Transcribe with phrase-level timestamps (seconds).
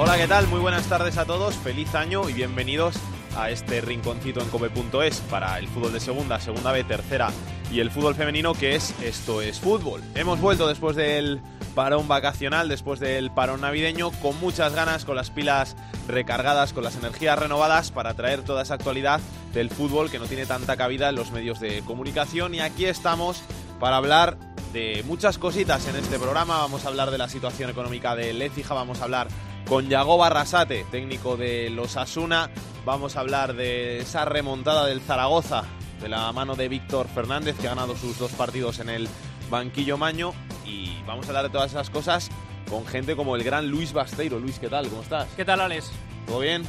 [0.00, 0.46] Hola, ¿qué tal?
[0.46, 1.56] Muy buenas tardes a todos.
[1.56, 2.94] Feliz año y bienvenidos
[3.36, 7.30] a este rinconcito en cope.es para el fútbol de segunda, segunda B, tercera
[7.72, 10.00] y el fútbol femenino que es Esto es fútbol.
[10.14, 11.40] Hemos vuelto después del
[11.74, 15.74] parón vacacional, después del parón navideño, con muchas ganas, con las pilas
[16.06, 19.20] recargadas, con las energías renovadas para traer toda esa actualidad
[19.52, 22.54] del fútbol que no tiene tanta cabida en los medios de comunicación.
[22.54, 23.42] Y aquí estamos
[23.80, 24.38] para hablar
[24.72, 26.58] de muchas cositas en este programa.
[26.58, 29.26] Vamos a hablar de la situación económica de Lecija, vamos a hablar
[29.68, 32.50] con Yago Barrasate, técnico de los Asuna.
[32.86, 35.64] Vamos a hablar de esa remontada del Zaragoza
[36.00, 39.08] de la mano de Víctor Fernández, que ha ganado sus dos partidos en el
[39.50, 40.32] banquillo Maño.
[40.64, 42.30] Y vamos a hablar de todas esas cosas
[42.70, 44.38] con gente como el gran Luis Basteiro.
[44.38, 44.88] Luis, ¿qué tal?
[44.88, 45.28] ¿Cómo estás?
[45.36, 45.90] ¿Qué tal, Alex?
[46.26, 46.62] ¿Todo bien?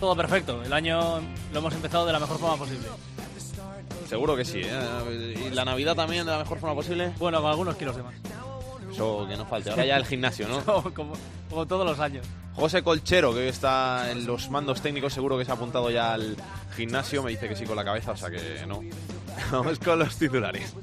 [0.00, 0.62] Todo perfecto.
[0.62, 1.20] El año
[1.52, 2.88] lo hemos empezado de la mejor forma posible.
[4.08, 4.62] Seguro que sí.
[4.64, 5.46] ¿eh?
[5.46, 7.12] ¿Y la Navidad también de la mejor forma posible?
[7.18, 8.14] Bueno, con algunos kilos de más.
[8.94, 9.70] Eso que no falte.
[9.70, 10.62] Ahora ya el gimnasio, ¿no?
[10.94, 11.14] como,
[11.50, 12.24] como, todos los años.
[12.54, 16.14] José Colchero, que hoy está en los mandos técnicos, seguro que se ha apuntado ya
[16.14, 16.36] al
[16.76, 17.22] gimnasio.
[17.22, 18.80] Me dice que sí con la cabeza, o sea que no.
[19.50, 20.74] Vamos con los titulares.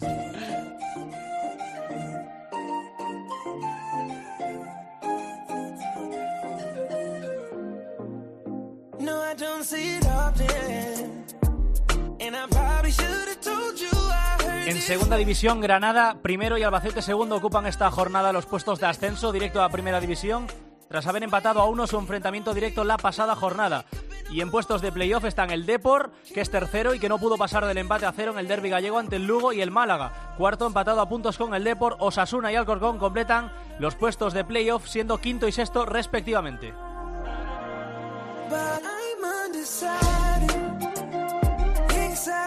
[14.65, 19.31] En segunda división, Granada primero y Albacete segundo ocupan esta jornada los puestos de ascenso
[19.31, 20.47] directo a primera división
[20.87, 23.85] tras haber empatado a uno su enfrentamiento directo la pasada jornada.
[24.29, 27.37] Y en puestos de playoff están el Depor, que es tercero y que no pudo
[27.37, 30.35] pasar del empate a cero en el derby gallego ante el Lugo y el Málaga.
[30.37, 34.87] Cuarto empatado a puntos con el Depor, Osasuna y Alcorcón completan los puestos de playoff
[34.87, 36.73] siendo quinto y sexto respectivamente.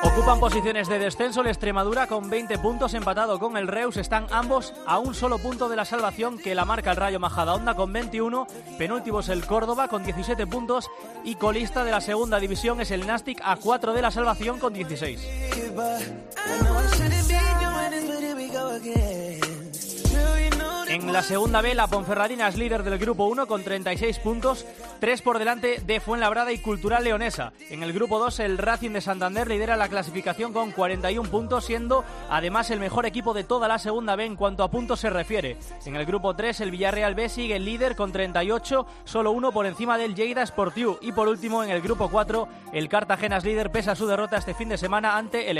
[0.04, 3.97] Ocupan posiciones de descenso el Extremadura con 20 puntos empatado con el Reus.
[3.97, 7.75] Están ambos a un solo punto de la salvación que la marca el Rayo Majadahonda
[7.75, 8.47] con 21.
[8.76, 10.91] Penúltimo es el Córdoba con 17 puntos
[11.25, 14.75] y colista de la segunda división es el Nastic a 4 de la salvación con
[14.75, 15.20] 16.
[20.94, 24.65] En la segunda B, la Ponferradina es líder del grupo 1 con 36 puntos,
[25.00, 27.53] 3 por delante de Fuenlabrada y Cultural Leonesa.
[27.69, 32.05] En el grupo 2, el Racing de Santander lidera la clasificación con 41 puntos, siendo
[32.31, 35.56] además el mejor equipo de toda la segunda B en cuanto a puntos se refiere.
[35.84, 39.66] En el grupo 3, el Villarreal B sigue el líder con 38, solo uno por
[39.66, 40.99] encima del Lleida Sportiu.
[41.00, 44.37] Y por último, en el grupo 4, el Cartagena es líder pese a su derrota
[44.37, 45.59] este fin de semana ante el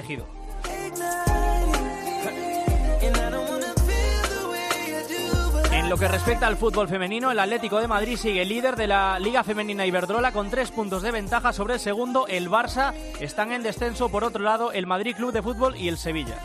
[5.85, 9.19] En lo que respecta al fútbol femenino, el Atlético de Madrid sigue líder de la
[9.19, 12.95] Liga Femenina Iberdrola con tres puntos de ventaja sobre el segundo, el Barça.
[13.21, 16.39] Están en descenso, por otro lado, el Madrid Club de Fútbol y el Sevilla.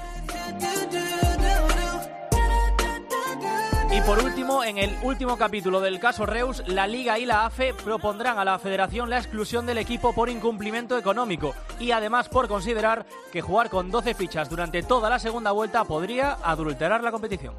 [3.92, 7.74] Y por último, en el último capítulo del caso Reus, la Liga y la AFE
[7.74, 13.08] propondrán a la Federación la exclusión del equipo por incumplimiento económico y además por considerar
[13.32, 17.56] que jugar con 12 fichas durante toda la segunda vuelta podría adulterar la competición.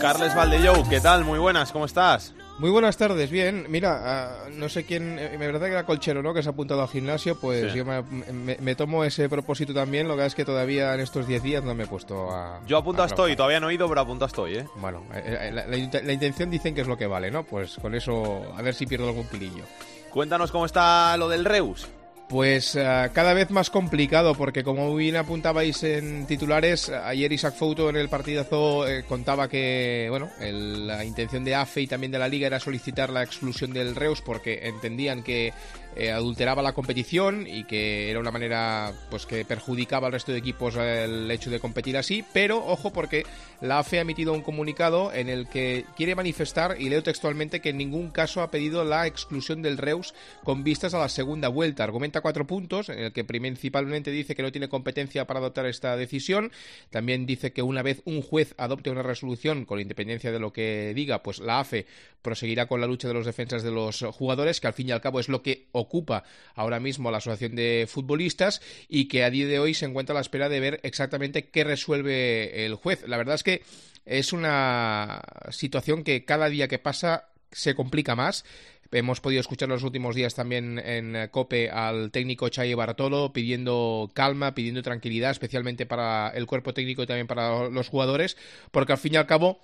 [0.00, 1.24] Carles Valdellou, ¿qué tal?
[1.24, 2.32] Muy buenas, ¿cómo estás?
[2.58, 3.66] Muy buenas tardes, bien.
[3.68, 6.32] Mira, uh, no sé quién, eh, me verdad que era Colchero, ¿no?
[6.32, 7.78] Que se ha apuntado al gimnasio, pues Sí.
[7.78, 8.00] yo me,
[8.32, 10.06] me- me tomo ese propósito también.
[10.06, 12.60] Lo que es que todavía en estos 10 días no me he puesto a.
[12.64, 14.66] Yo apuntado a estoy, todavía no he ido, pero apuntado estoy, ¿eh?
[14.76, 15.66] Bueno, eh, eh, la,
[16.02, 17.42] la intención dicen que es lo que vale, ¿no?
[17.42, 19.64] Pues con eso, a ver si pierdo algún pilillo.
[20.12, 21.88] Cuéntanos cómo está lo del Reus.
[22.28, 27.90] Pues eh, cada vez más complicado, porque como bien apuntabais en titulares, ayer Isaac Fouto
[27.90, 32.18] en el partidazo eh, contaba que bueno, el- la intención de AFE y también de
[32.18, 35.52] la Liga era solicitar la exclusión del Reus porque entendían que
[35.96, 40.38] eh, adulteraba la competición y que era una manera pues que perjudicaba al resto de
[40.38, 43.24] equipos el hecho de competir así, pero ojo porque
[43.60, 47.70] la AFE ha emitido un comunicado en el que quiere manifestar, y leo textualmente, que
[47.70, 51.84] en ningún caso ha pedido la exclusión del Reus con vistas a la segunda vuelta.
[51.84, 55.96] Argumenta cuatro puntos, en el que principalmente dice que no tiene competencia para adoptar esta
[55.96, 56.52] decisión.
[56.90, 60.92] También dice que una vez un juez adopte una resolución, con independencia de lo que
[60.94, 61.86] diga, pues la AFE
[62.22, 65.00] proseguirá con la lucha de los defensas de los jugadores, que al fin y al
[65.00, 69.46] cabo es lo que ocupa ahora mismo la Asociación de Futbolistas y que a día
[69.46, 73.06] de hoy se encuentra a la espera de ver exactamente qué resuelve el juez.
[73.06, 73.62] La verdad es que
[74.04, 78.44] es una situación que cada día que pasa se complica más.
[78.92, 84.54] Hemos podido escuchar los últimos días también en COPE al técnico Chaye Bartolo pidiendo calma,
[84.54, 88.36] pidiendo tranquilidad, especialmente para el cuerpo técnico y también para los jugadores,
[88.70, 89.58] porque al fin y al cabo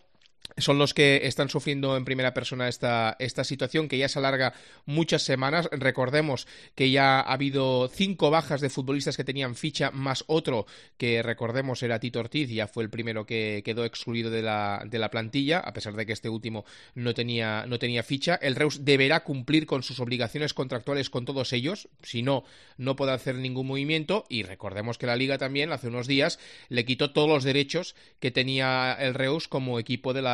[0.56, 4.54] son los que están sufriendo en primera persona esta, esta situación que ya se alarga
[4.86, 5.68] muchas semanas.
[5.72, 10.66] Recordemos que ya ha habido cinco bajas de futbolistas que tenían ficha, más otro
[10.96, 14.98] que recordemos era Tito Ortiz, ya fue el primero que quedó excluido de la, de
[14.98, 16.64] la plantilla, a pesar de que este último
[16.94, 18.38] no tenía, no tenía ficha.
[18.40, 22.44] El Reus deberá cumplir con sus obligaciones contractuales con todos ellos, si no,
[22.76, 24.26] no puede hacer ningún movimiento.
[24.28, 26.38] Y recordemos que la Liga también hace unos días
[26.68, 30.29] le quitó todos los derechos que tenía el Reus como equipo de la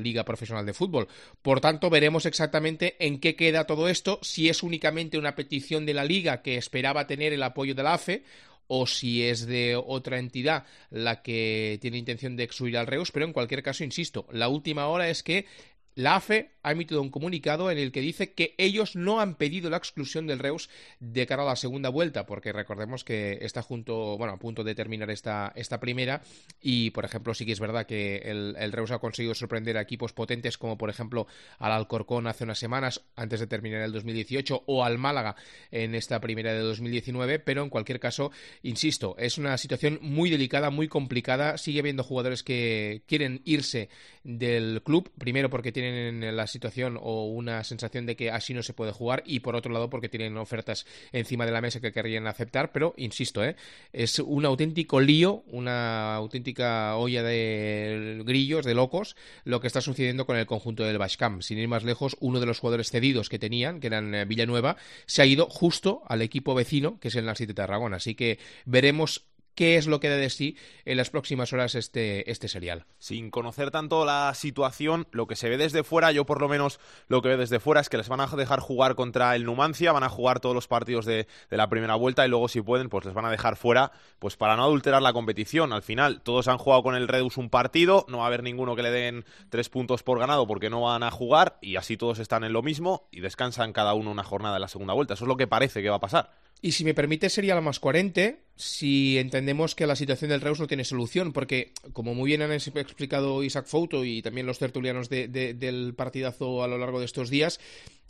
[0.00, 1.08] Liga Profesional de Fútbol.
[1.42, 5.94] Por tanto, veremos exactamente en qué queda todo esto, si es únicamente una petición de
[5.94, 8.24] la Liga que esperaba tener el apoyo de la AFE
[8.66, 13.26] o si es de otra entidad la que tiene intención de excluir al Reus, pero
[13.26, 15.46] en cualquier caso, insisto, la última hora es que
[15.94, 19.70] la AFE ha emitido un comunicado en el que dice que ellos no han pedido
[19.70, 24.16] la exclusión del Reus de cara a la segunda vuelta, porque recordemos que está junto,
[24.16, 26.22] bueno, a punto de terminar esta, esta primera.
[26.62, 30.12] Y, por ejemplo, sí que es verdad que el, Reus ha conseguido sorprender a equipos
[30.14, 31.26] potentes como, por ejemplo,
[31.58, 35.36] al Alcorcón hace unas semanas, antes de terminar el 2018, o al Málaga
[35.70, 38.32] en esta primera de 2019, pero en cualquier caso,
[38.62, 43.90] insisto, es una situación muy delicada, muy complicada, sigue habiendo jugadores que quieren irse
[44.24, 48.72] del club, primero porque tienen la situación o una sensación de que así no se
[48.72, 52.26] puede jugar y por otro lado porque tienen ofertas encima de la mesa que querrían
[52.26, 53.56] aceptar, pero insisto, ¿eh?
[53.92, 60.26] es un auténtico lío, una auténtica olla de grillos, de locos, lo que está sucediendo
[60.26, 61.42] con el conjunto del Bashcam.
[61.42, 64.76] Sin ir más lejos, uno de los jugadores cedidos que tenían, que eran eh, Villanueva,
[65.06, 67.96] se ha ido justo al equipo vecino, que es el Narcite Tarragona.
[67.96, 72.30] Así que veremos qué es lo que da de sí en las próximas horas este,
[72.30, 72.86] este serial.
[72.98, 76.80] Sin conocer tanto la situación, lo que se ve desde fuera, yo por lo menos
[77.08, 79.92] lo que veo desde fuera es que les van a dejar jugar contra el Numancia,
[79.92, 82.88] van a jugar todos los partidos de, de, la primera vuelta y luego si pueden
[82.88, 85.72] pues les van a dejar fuera pues para no adulterar la competición.
[85.72, 88.76] Al final todos han jugado con el Redus un partido, no va a haber ninguno
[88.76, 92.18] que le den tres puntos por ganado porque no van a jugar y así todos
[92.18, 95.14] están en lo mismo y descansan cada uno una jornada en la segunda vuelta.
[95.14, 96.30] Eso es lo que parece que va a pasar.
[96.64, 100.58] Y si me permite, sería lo más coherente si entendemos que la situación del Reus
[100.58, 105.10] no tiene solución, porque, como muy bien han explicado Isaac Fouto y también los tertulianos
[105.10, 107.60] del partidazo a lo largo de estos días,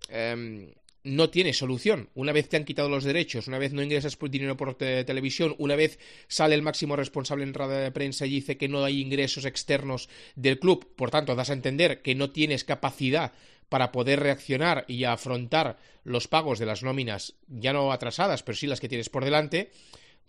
[0.09, 0.69] em,
[1.03, 2.11] no tiene solución.
[2.15, 5.75] Una vez te han quitado los derechos, una vez no ingresas dinero por televisión, una
[5.75, 5.99] vez
[6.29, 10.09] sale el máximo responsable en rueda de prensa y dice que no hay ingresos externos
[10.37, 13.33] del club, por tanto, das a entender que no tienes capacidad
[13.69, 18.67] para poder reaccionar y afrontar los pagos de las nóminas, ya no atrasadas, pero sí
[18.67, 19.71] las que tienes por delante,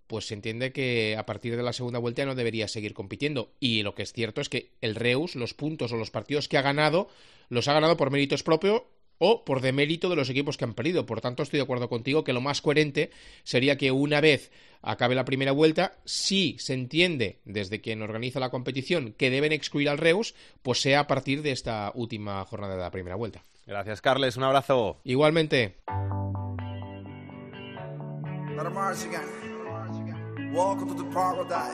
[0.08, 3.52] pues se entiende que a partir de la segunda vuelta no debería seguir compitiendo.
[3.60, 6.58] Y lo que es cierto es que el Reus, los puntos o los partidos que
[6.58, 7.10] ha ganado,
[7.50, 8.84] los ha ganado por méritos propios
[9.18, 11.06] o por demérito de los equipos que han perdido.
[11.06, 13.12] Por tanto, estoy de acuerdo contigo que lo más coherente
[13.44, 14.52] sería que una vez
[14.82, 19.90] acabe la primera vuelta, si se entiende desde quien organiza la competición que deben excluir
[19.90, 23.44] al Reus, pues sea a partir de esta última jornada de la primera vuelta.
[23.66, 24.38] Gracias, Carles.
[24.38, 25.00] Un abrazo.
[25.04, 25.76] Igualmente.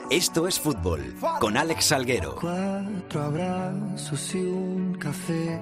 [0.09, 2.38] Esto es fútbol con Alex Salguero.
[2.39, 5.59] Cuatro abrazos y un café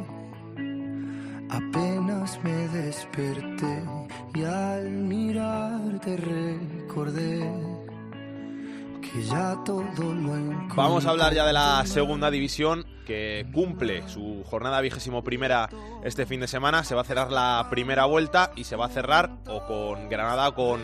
[1.49, 3.83] Apenas me desperté
[4.35, 7.51] y al mirarte recordé
[9.01, 14.43] que ya todo lo Vamos a hablar ya de la segunda división que cumple su
[14.45, 15.67] jornada vigésimo primera
[16.03, 16.83] este fin de semana.
[16.83, 20.51] Se va a cerrar la primera vuelta y se va a cerrar o con Granada,
[20.53, 20.79] con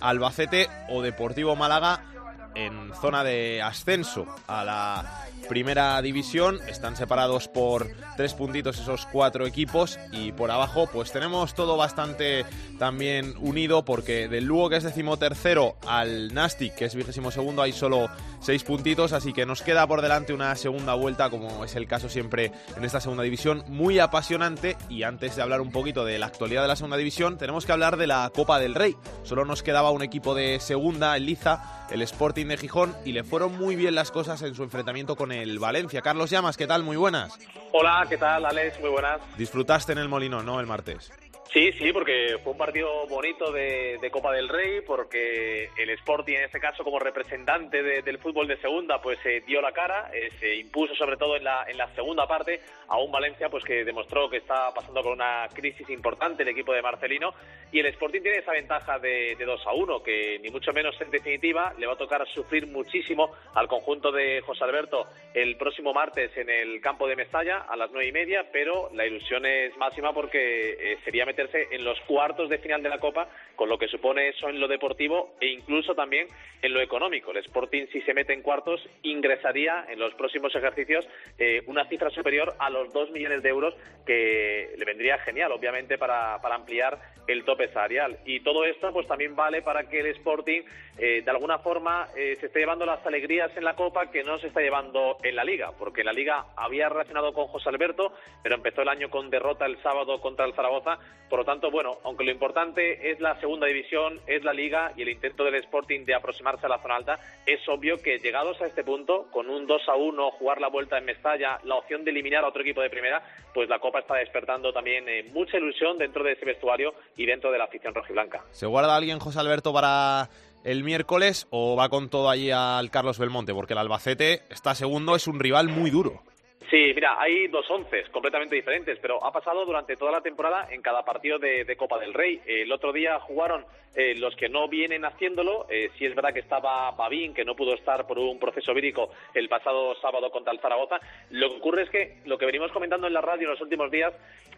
[0.00, 2.13] Albacete o Deportivo Málaga
[2.54, 6.58] en zona de ascenso a la primera división.
[6.68, 12.44] Están separados por tres puntitos esos cuatro equipos y por abajo pues tenemos todo bastante
[12.78, 17.72] también unido porque del Lugo que es decimotercero al Nastic que es vigésimo segundo hay
[17.72, 18.08] solo
[18.44, 22.10] seis puntitos así que nos queda por delante una segunda vuelta como es el caso
[22.10, 26.26] siempre en esta segunda división muy apasionante y antes de hablar un poquito de la
[26.26, 28.96] actualidad de la segunda división tenemos que hablar de la Copa del Rey.
[29.22, 33.24] Solo nos quedaba un equipo de segunda, el Liza, el Sporting de Gijón y le
[33.24, 36.02] fueron muy bien las cosas en su enfrentamiento con el Valencia.
[36.02, 36.82] Carlos Llamas, ¿qué tal?
[36.82, 37.38] Muy buenas.
[37.72, 38.78] Hola, ¿qué tal, Alex?
[38.78, 39.20] Muy buenas.
[39.38, 40.60] Disfrutaste en el Molino, ¿no?
[40.60, 41.10] El martes.
[41.54, 46.44] Sí, sí, porque fue un partido bonito de, Copa del Rey, porque el Sporting, en
[46.46, 50.56] este caso, como representante del fútbol de segunda, pues se dio la cara, eh, se
[50.56, 54.28] impuso sobre todo en la, en la segunda parte a un Valencia pues que demostró
[54.28, 57.32] que está pasando por una crisis importante el equipo de Marcelino.
[57.70, 61.00] Y el Sporting tiene esa ventaja de, de 2 a 1, que ni mucho menos
[61.00, 65.92] en definitiva le va a tocar sufrir muchísimo al conjunto de José Alberto el próximo
[65.92, 69.76] martes en el campo de Mestalla a las nueve y media, pero la ilusión es
[69.76, 73.78] máxima porque eh, sería meter en los cuartos de final de la Copa, con lo
[73.78, 76.28] que supone eso en lo deportivo e incluso también
[76.62, 77.30] en lo económico.
[77.30, 81.06] El Sporting, si se mete en cuartos, ingresaría en los próximos ejercicios
[81.38, 83.74] eh, una cifra superior a los 2 millones de euros,
[84.06, 88.18] que le vendría genial, obviamente, para, para ampliar el tope salarial.
[88.24, 90.62] Y todo esto pues también vale para que el Sporting
[90.98, 94.38] eh, de alguna forma eh, se esté llevando las alegrías en la Copa que no
[94.38, 98.54] se está llevando en la Liga, porque la Liga había relacionado con José Alberto, pero
[98.54, 100.98] empezó el año con derrota el sábado contra el Zaragoza.
[101.28, 105.02] Por lo tanto, bueno, aunque lo importante es la segunda división, es la Liga y
[105.02, 108.66] el intento del Sporting de aproximarse a la zona alta, es obvio que llegados a
[108.66, 112.10] este punto, con un 2 a 1, jugar la vuelta en Mestalla, la opción de
[112.10, 115.98] eliminar a otro equipo de primera, pues la Copa está despertando también eh, mucha ilusión
[115.98, 118.44] dentro de ese vestuario y dentro de la afición rojiblanca.
[118.50, 120.28] ¿Se guarda alguien, José Alberto, para
[120.64, 123.54] el miércoles o va con todo allí al Carlos Belmonte?
[123.54, 126.22] Porque el Albacete está segundo, es un rival muy duro.
[126.70, 130.80] Sí, mira, hay dos once completamente diferentes, pero ha pasado durante toda la temporada en
[130.80, 132.40] cada partido de, Copa del Rey.
[132.46, 135.66] El otro día jugaron eh, los que no vienen haciéndolo.
[135.68, 139.10] Eh, sí es verdad que estaba Babín, que no pudo estar por un proceso vírico
[139.34, 140.98] el pasado sábado contra el Zaragoza.
[141.30, 143.90] Lo que ocurre es que lo que venimos comentando en la radio en los últimos
[143.90, 144.14] días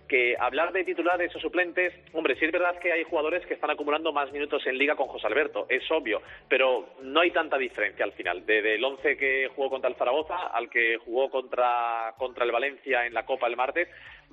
[0.07, 3.71] que hablar de titulares o suplentes, hombre, sí es verdad que hay jugadores que están
[3.71, 8.05] acumulando más minutos en liga con José Alberto, es obvio, pero no hay tanta diferencia
[8.05, 8.45] al final.
[8.47, 13.07] Desde el 11 que jugó contra el Zaragoza al que jugó contra, contra el Valencia
[13.07, 13.88] en la Copa el martes,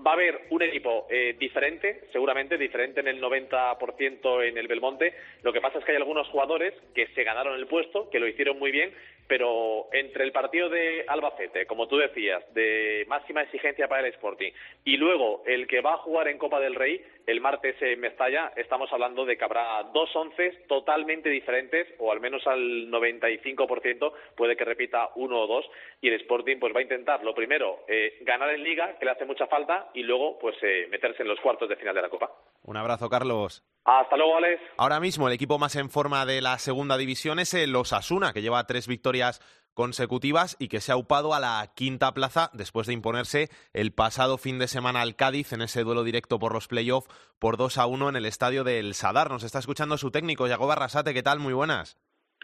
[0.06, 5.14] va a haber un equipo eh, diferente, seguramente diferente en el 90% en el Belmonte.
[5.44, 8.28] Lo que pasa es que hay algunos jugadores que se ganaron el puesto, que lo
[8.28, 8.94] hicieron muy bien,
[9.28, 14.52] pero entre el partido de Albacete, como tú decías, de máxima exigencia para el Sporting,
[14.84, 18.52] y luego el que va a jugar en Copa del Rey el martes en Mestalla,
[18.58, 24.58] estamos hablando de que habrá dos once totalmente diferentes, o al menos al 95% puede
[24.58, 25.66] que repita uno o dos,
[26.02, 29.12] y el Sporting pues va a intentar, lo primero, eh, ganar en Liga, que le
[29.12, 32.10] hace mucha falta, y luego pues eh, meterse en los cuartos de final de la
[32.10, 32.32] Copa.
[32.64, 33.64] Un abrazo, Carlos.
[33.86, 34.62] Hasta luego, Alex.
[34.78, 38.42] Ahora mismo el equipo más en forma de la segunda división es el Osasuna, que
[38.42, 39.42] lleva tres victorias
[39.74, 44.38] consecutivas y que se ha upado a la quinta plaza después de imponerse el pasado
[44.38, 47.10] fin de semana al Cádiz en ese duelo directo por los playoffs
[47.40, 49.30] por 2 a 1 en el estadio del Sadar.
[49.30, 51.14] Nos está escuchando su técnico, Yago Barrasate.
[51.14, 51.40] ¿Qué tal?
[51.40, 51.98] Muy buenas.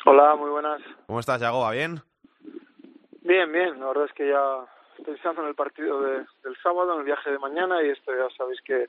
[0.06, 0.82] Hola, muy buenas.
[1.08, 1.72] ¿Cómo estás, Yagoba?
[1.72, 2.02] ¿Bien?
[3.22, 3.80] Bien, bien.
[3.80, 4.66] La verdad es que ya
[5.06, 8.62] pensando en el partido del sábado, en el viaje de mañana y esto ya sabéis
[8.62, 8.88] que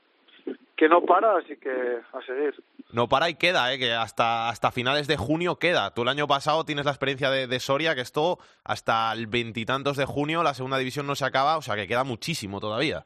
[0.75, 2.55] que no para, así que a seguir.
[2.91, 3.77] No para y queda, ¿eh?
[3.77, 5.93] que hasta, hasta finales de junio queda.
[5.93, 10.05] Tú el año pasado tienes la experiencia de, Soria, que esto hasta el veintitantos de
[10.05, 13.03] junio la segunda división no se acaba, o sea que queda muchísimo todavía.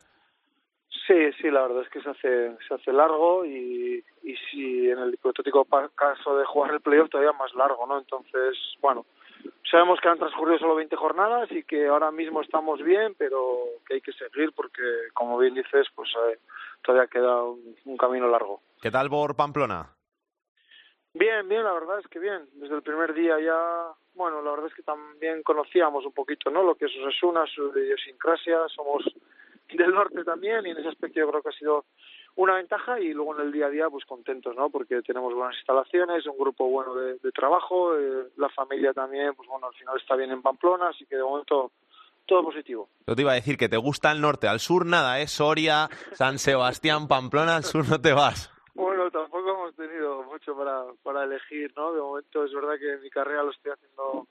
[1.06, 4.98] Sí, sí, la verdad es que se hace, se hace largo y, y si en
[4.98, 8.00] el hipotético caso de jugar el playoff todavía más largo, ¿no?
[8.00, 9.06] Entonces, bueno,
[9.70, 13.96] sabemos que han transcurrido solo 20 jornadas y que ahora mismo estamos bien, pero que
[13.96, 14.82] hay que seguir porque,
[15.14, 16.40] como bien dices, pues eh,
[16.84, 18.62] todavía queda un, camino largo.
[18.82, 19.90] ¿Qué tal por Pamplona?
[21.14, 22.48] Bien, bien, la verdad es que bien.
[22.54, 26.64] Desde el primer día ya, bueno, la verdad es que también conocíamos un poquito, ¿no?
[26.64, 29.04] Lo que es Osasuna, su idiosincrasia, somos
[29.74, 31.86] del norte también y en ese aspecto yo creo que ha sido
[32.36, 34.70] una ventaja y luego en el día a día pues contentos, ¿no?
[34.70, 39.68] Porque tenemos buenas instalaciones, un grupo bueno de, trabajo, eh, la familia también, pues bueno,
[39.68, 41.72] al final está bien en Pamplona, así que de momento
[42.26, 42.90] todo positivo.
[43.08, 45.28] Yo te iba a decir que te gusta el norte, al sur nada, ¿eh?
[45.28, 48.52] Soria, San Sebastián, Pamplona, al sur no te vas.
[48.74, 51.94] Bueno, tampoco hemos tenido mucho para, para elegir, ¿no?
[51.94, 54.28] De momento es verdad que mi carrera lo estoy haciendo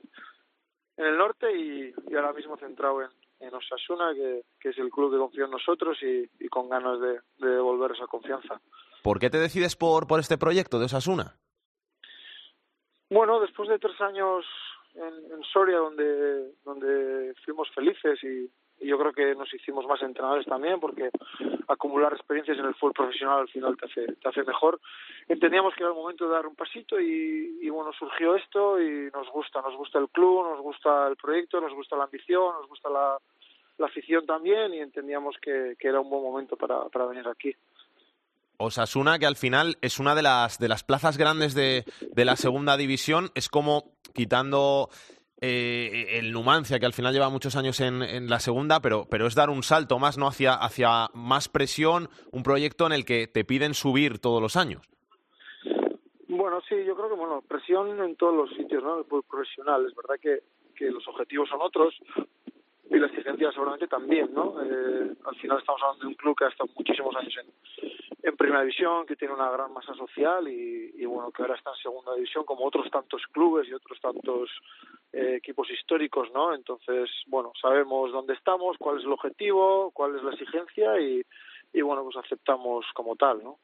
[0.96, 3.08] en el norte y, y ahora mismo centrado en,
[3.46, 7.92] en Osasuna, que, es el club que confía en nosotros y, con ganas de, devolver
[7.92, 8.60] esa confianza.
[9.02, 11.36] ¿Por qué te decides por, por este proyecto de Osasuna?
[13.10, 14.44] Bueno, después de tres años
[14.94, 20.46] en, Soria, donde, donde fuimos felices y, y yo creo que nos hicimos más entrenadores
[20.46, 21.10] también porque
[21.68, 24.80] acumular experiencias en el fútbol profesional al final te hace, te hace mejor.
[25.28, 29.10] Entendíamos que era el momento de dar un pasito y, y, bueno, surgió esto y
[29.12, 32.68] nos gusta, nos gusta el club, nos gusta el proyecto, nos gusta la ambición, nos
[32.68, 33.18] gusta la,
[33.78, 37.54] la afición también y entendíamos que, que era un buen momento para, para venir aquí.
[38.56, 42.36] Osasuna, que al final es una de las, de las plazas grandes de, de la
[42.36, 44.88] segunda división, es como quitando
[45.40, 49.34] eh, el Numancia, que al final lleva muchos años en, la segunda, pero, pero es
[49.34, 50.28] dar un salto más, ¿no?
[50.28, 54.82] Hacia, hacia más presión, un proyecto en el que te piden subir todos los años.
[56.28, 59.04] Bueno, sí, yo creo que, bueno, presión en todos los sitios, ¿no?
[59.04, 60.40] profesional, es verdad que,
[60.74, 61.94] que los objetivos son otros,
[62.90, 64.60] y la exigencia seguramente también, ¿no?
[64.62, 67.88] Eh, al final estamos hablando de un club que ha estado muchísimos años en,
[68.22, 71.82] en primera división, que tiene una gran masa social y, bueno, que ahora está en
[71.82, 74.50] segunda división como otros tantos clubes y otros tantos
[75.12, 76.54] eh, equipos históricos, ¿no?
[76.54, 81.22] Entonces, bueno, sabemos dónde estamos, cuál es el objetivo, cuál es la exigencia y,
[81.72, 83.58] y bueno, pues aceptamos como tal, ¿no?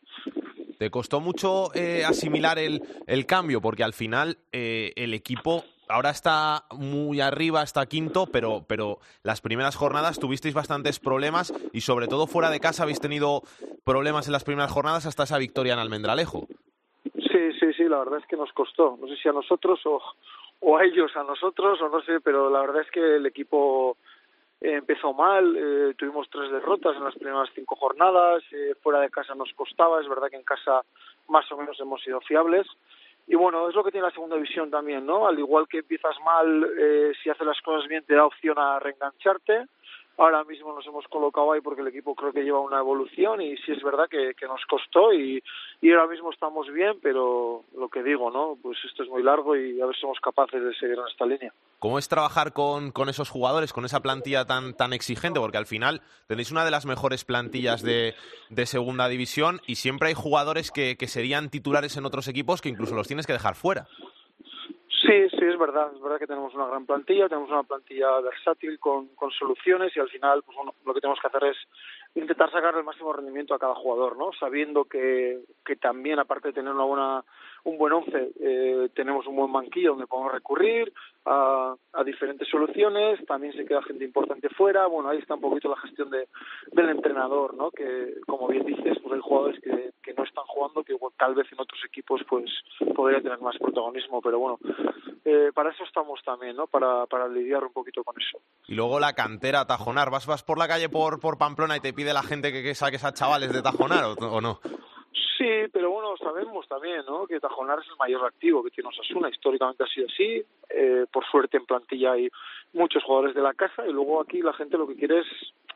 [0.78, 3.60] ¿Te costó mucho eh, asimilar el, el cambio?
[3.60, 9.40] Porque al final eh, el equipo ahora está muy arriba, está quinto, pero, pero las
[9.40, 13.42] primeras jornadas tuvisteis bastantes problemas y sobre todo fuera de casa habéis tenido
[13.84, 16.46] problemas en las primeras jornadas hasta esa victoria en Almendralejo.
[17.14, 18.98] Sí, sí, sí, la verdad es que nos costó.
[19.00, 20.00] No sé si a nosotros o,
[20.60, 23.96] o a ellos, a nosotros, o no sé, pero la verdad es que el equipo
[24.60, 29.34] empezó mal, eh, tuvimos tres derrotas en las primeras cinco jornadas, eh, fuera de casa
[29.34, 30.82] nos costaba, es verdad que en casa
[31.28, 32.66] más o menos hemos sido fiables,
[33.30, 35.28] y bueno, es lo que tiene la segunda división también, ¿no?
[35.28, 38.80] Al igual que empiezas mal, eh, si haces las cosas bien te da opción a
[38.80, 39.66] reengancharte.
[40.20, 43.56] Ahora mismo nos hemos colocado ahí porque el equipo creo que lleva una evolución y
[43.56, 45.42] sí es verdad que, nos costó y,
[45.80, 48.58] y ahora mismo estamos bien, pero lo que digo, ¿no?
[48.60, 51.24] Pues esto es muy largo y a ver si somos capaces de seguir en esta
[51.24, 51.54] línea.
[51.78, 55.40] ¿Cómo es trabajar con, con esos jugadores, con esa plantilla tan, tan exigente?
[55.40, 58.14] Porque al final tenéis una de las mejores plantillas de,
[58.50, 62.68] de segunda división y siempre hay jugadores que, que serían titulares en otros equipos que
[62.68, 63.88] incluso los tienes que dejar fuera.
[65.02, 65.90] Sí, sí, es verdad.
[65.94, 70.00] Es verdad que tenemos una gran plantilla, tenemos una plantilla versátil con, con soluciones y
[70.00, 71.56] al final, pues bueno, lo que tenemos que hacer es
[72.14, 74.30] intentar sacar el máximo rendimiento a cada jugador, ¿no?
[74.38, 77.24] Sabiendo que, que también, aparte de tener una buena,
[77.64, 80.92] un buen once, eh, tenemos un buen banquillo donde podemos recurrir
[81.26, 85.68] a, a diferentes soluciones, también se queda gente importante fuera, bueno, ahí está un poquito
[85.68, 86.28] la gestión de,
[86.72, 87.70] del entrenador, ¿no?
[87.70, 91.60] Que, como bien dices, pues hay jugadores que, no están jugando, que tal vez en
[91.60, 92.50] otros equipos pues
[92.96, 94.58] podría tener más protagonismo, pero bueno,
[95.24, 96.66] eh, para eso estamos también, ¿no?
[96.66, 98.38] Para, para lidiar un poquito con eso.
[98.66, 101.92] Y luego la cantera, Tajonar, vas, vas por la calle por, por Pamplona y te
[101.92, 104.58] pide la gente que, que saques a chavales de Tajonar o, o no?
[105.12, 107.26] Sí, pero bueno, sabemos también ¿no?
[107.26, 109.28] que Tajonar es el mayor activo que tiene Osasuna.
[109.28, 110.44] Históricamente ha sido así.
[110.68, 112.28] Eh, por suerte en plantilla hay
[112.72, 115.26] muchos jugadores de la casa y luego aquí la gente lo que quiere es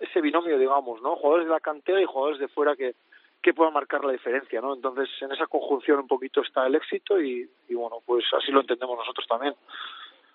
[0.00, 1.16] ese binomio, digamos, ¿no?
[1.16, 2.94] Jugadores de la cantera y jugadores de fuera que,
[3.42, 4.74] que puedan marcar la diferencia, ¿no?
[4.74, 8.60] Entonces, en esa conjunción un poquito está el éxito y, y bueno, pues así lo
[8.60, 9.54] entendemos nosotros también.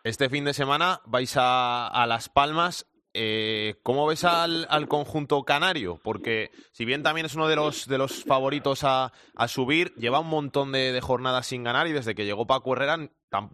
[0.03, 2.85] Este fin de semana vais a, a Las Palmas.
[3.13, 5.99] Eh, ¿Cómo ves al, al, conjunto canario?
[6.03, 10.19] Porque si bien también es uno de los, de los favoritos a, a subir, lleva
[10.19, 12.97] un montón de, jornadas sin ganar y desde que llegó Paco Herrera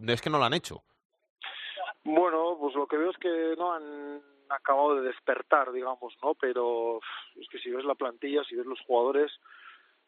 [0.08, 0.82] es que no lo han hecho.
[2.04, 6.34] Bueno, pues lo que veo es que no han acabado de despertar, digamos, ¿no?
[6.34, 7.00] Pero
[7.34, 9.32] es que si ves la plantilla, si ves los jugadores,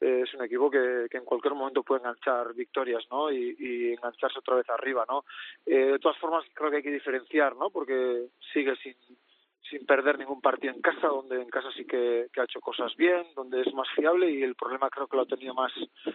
[0.00, 3.32] eh, es un equipo que, que en cualquier momento puede enganchar victorias, ¿no?
[3.32, 5.24] Y, y engancharse otra vez arriba, ¿no?
[5.66, 7.70] Eh, de todas formas, creo que hay que diferenciar, ¿no?
[7.70, 8.94] Porque sigue sin
[9.70, 13.26] sin perder ningún partido en casa, donde en casa sí que, ha hecho cosas bien,
[13.34, 15.72] donde es más fiable y el problema creo que lo ha tenido más,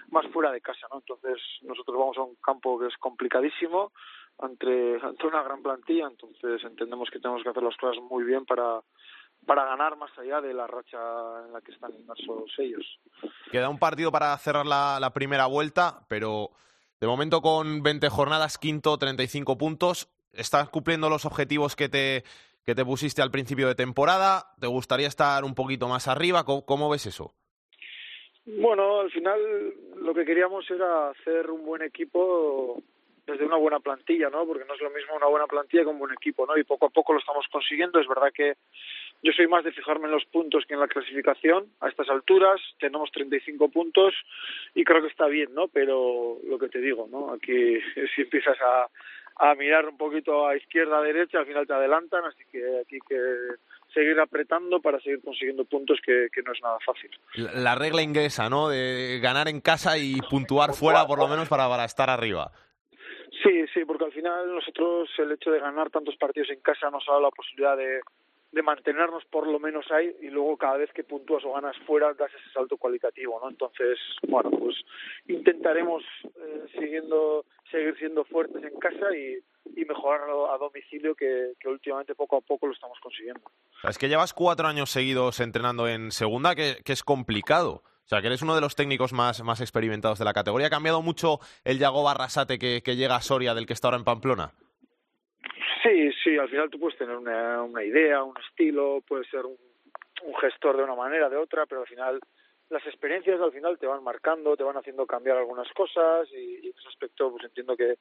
[0.10, 1.00] más fuera de casa, ¿no?
[1.00, 3.92] Entonces nosotros vamos a un campo que es complicadísimo
[4.40, 8.46] ante, ante una gran plantilla, entonces entendemos que tenemos que hacer las cosas muy bien
[8.46, 8.82] para,
[9.46, 10.98] para ganar más allá de la racha
[11.46, 13.00] en la que están inmersos ellos.
[13.52, 16.52] Queda un partido para cerrar la, la primera vuelta, pero
[17.00, 22.24] de momento con 20 jornadas, quinto, 35 puntos, estás cumpliendo los objetivos que te
[22.66, 24.46] que te pusiste al principio de temporada?
[24.60, 26.44] ¿Te gustaría estar un poquito más arriba?
[26.44, 27.34] ¿Cómo, cómo ves eso?
[28.46, 29.40] Bueno, al final
[30.02, 32.84] lo que queríamos era hacer un buen equipo
[33.26, 34.46] desde una buena plantilla, ¿no?
[34.46, 36.58] Porque no es lo mismo una buena plantilla que un buen equipo, ¿no?
[36.58, 38.00] Y poco a poco lo estamos consiguiendo.
[38.00, 38.56] Es verdad que
[39.22, 41.68] yo soy más de fijarme en los puntos que en la clasificación.
[41.80, 44.14] A estas alturas tenemos 35 puntos
[44.76, 45.70] y creo que está bien, ¿no?
[45.70, 47.32] Pero lo que te digo, ¿no?
[47.32, 47.80] Aquí
[48.16, 48.88] si empiezas a,
[49.36, 53.00] a mirar un poquito a izquierda, a derecha, al final te adelantan, así que aquí
[53.08, 53.18] que
[53.94, 57.12] seguir apretando para seguir consiguiendo puntos que, que no es nada fácil.
[57.36, 58.70] La, la, regla inglesa, ¿no?
[58.70, 62.52] De ganar en casa y puntuar fuera por lo menos para, para estar arriba.
[63.44, 67.04] Sí, sí, porque al final nosotros el hecho de ganar tantos partidos en casa nos
[67.08, 68.02] ha dado la posibilidad de,
[68.54, 72.14] de mantenernos por lo menos ahí y luego cada vez que puntúas o ganas fuera
[72.14, 73.50] das ese salto cualitativo, ¿no?
[73.50, 74.76] Entonces, bueno, pues
[75.28, 79.40] intentaremos eh, siguiendo seguir siendo fuertes en casa y,
[79.76, 83.42] y mejorarlo a domicilio que, que, últimamente poco a poco lo estamos consiguiendo.
[83.84, 87.82] Es que llevas cuatro años seguidos entrenando en segunda, que, que es complicado.
[88.06, 90.68] O sea, que eres uno de los técnicos más, más experimentados de la categoría.
[90.68, 93.98] ¿Ha cambiado mucho el Yago Barrasate que, que llega a Soria del que está ahora
[93.98, 94.54] en Pamplona?
[95.84, 99.58] Sí, sí, al final tú puedes tener una, idea, un estilo, puedes ser un,
[100.24, 102.20] un gestor de una manera, de otra, pero al final
[102.70, 106.70] las experiencias al final te van marcando, te van haciendo cambiar algunas cosas y, y
[106.70, 107.98] en ese aspecto pues entiendo que,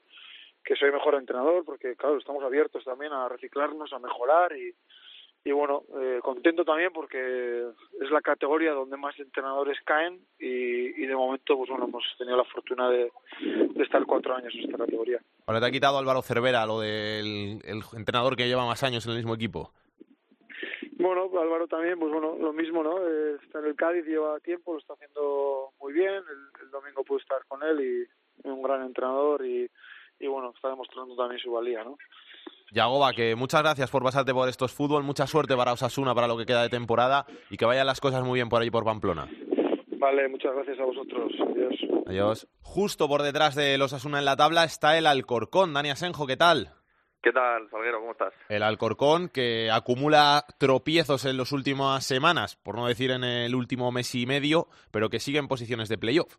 [0.65, 4.75] que soy mejor entrenador porque claro, estamos abiertos también a reciclarnos, a mejorar y,
[5.45, 7.67] y bueno, eh, contento también porque
[8.01, 12.37] es la categoría donde más entrenadores caen y, y de momento pues bueno hemos tenido
[12.37, 15.21] la fortuna de, de estar cuatro años en esta categoría.
[15.47, 19.13] Ahora te ha quitado Álvaro Cervera lo del el entrenador que lleva más años en
[19.13, 19.73] el mismo equipo.
[20.93, 22.99] Bueno, Álvaro también, pues bueno, lo mismo, ¿no?
[23.05, 26.15] Eh, está en el Cádiz, lleva tiempo, lo está haciendo muy bien.
[26.15, 27.81] El, el domingo pude estar con él
[28.45, 29.69] y un gran entrenador y,
[30.21, 31.99] y bueno, está demostrando también su valía, ¿no?
[32.73, 36.39] Yagoba, que muchas gracias por pasarte por estos fútbol, mucha suerte para Osasuna para lo
[36.39, 39.29] que queda de temporada y que vayan las cosas muy bien por ahí por Pamplona.
[39.99, 41.33] Vale, muchas gracias a vosotros.
[41.39, 41.75] Adiós.
[42.07, 42.49] Adiós.
[42.63, 45.75] Justo por detrás de los Osasuna en la tabla está el Alcorcón.
[45.75, 46.71] Dani Asenjo, ¿qué tal?
[47.23, 48.01] ¿Qué tal, Salguero?
[48.01, 48.33] ¿Cómo estás?
[48.49, 53.93] El Alcorcón que acumula tropiezos en las últimas semanas, por no decir en el último
[53.93, 56.39] mes y medio, pero que sigue en posiciones de playoff.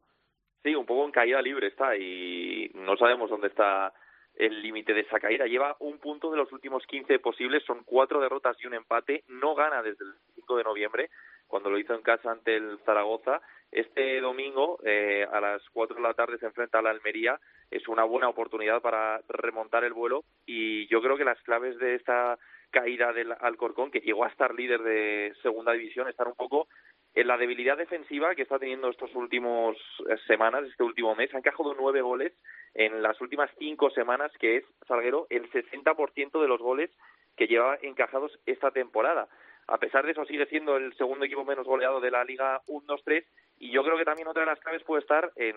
[0.63, 3.93] Sí, un poco en caída libre está y no sabemos dónde está
[4.36, 5.46] el límite de esa caída.
[5.46, 9.24] Lleva un punto de los últimos 15 posibles, son cuatro derrotas y un empate.
[9.28, 11.10] No gana desde el 5 de noviembre,
[11.48, 13.41] cuando lo hizo en casa ante el Zaragoza.
[13.72, 17.39] Este domingo, eh, a las 4 de la tarde, se enfrenta a la Almería.
[17.69, 21.96] Es una buena oportunidad para remontar el vuelo y yo creo que las claves de
[21.96, 22.38] esta
[22.69, 26.67] caída del Alcorcón, que llegó a estar líder de segunda división, están un poco
[27.15, 29.78] en la debilidad defensiva que está teniendo estos últimos
[30.10, 31.34] eh, semanas, este último mes.
[31.34, 32.34] Ha encajado nueve goles
[32.73, 36.89] en las últimas cinco semanas, que es, Salguero, el 60% de los goles
[37.36, 39.28] que lleva encajados esta temporada.
[39.67, 43.23] A pesar de eso, sigue siendo el segundo equipo menos goleado de la Liga 1-2-3
[43.60, 45.56] y yo creo que también otra de las claves puede estar en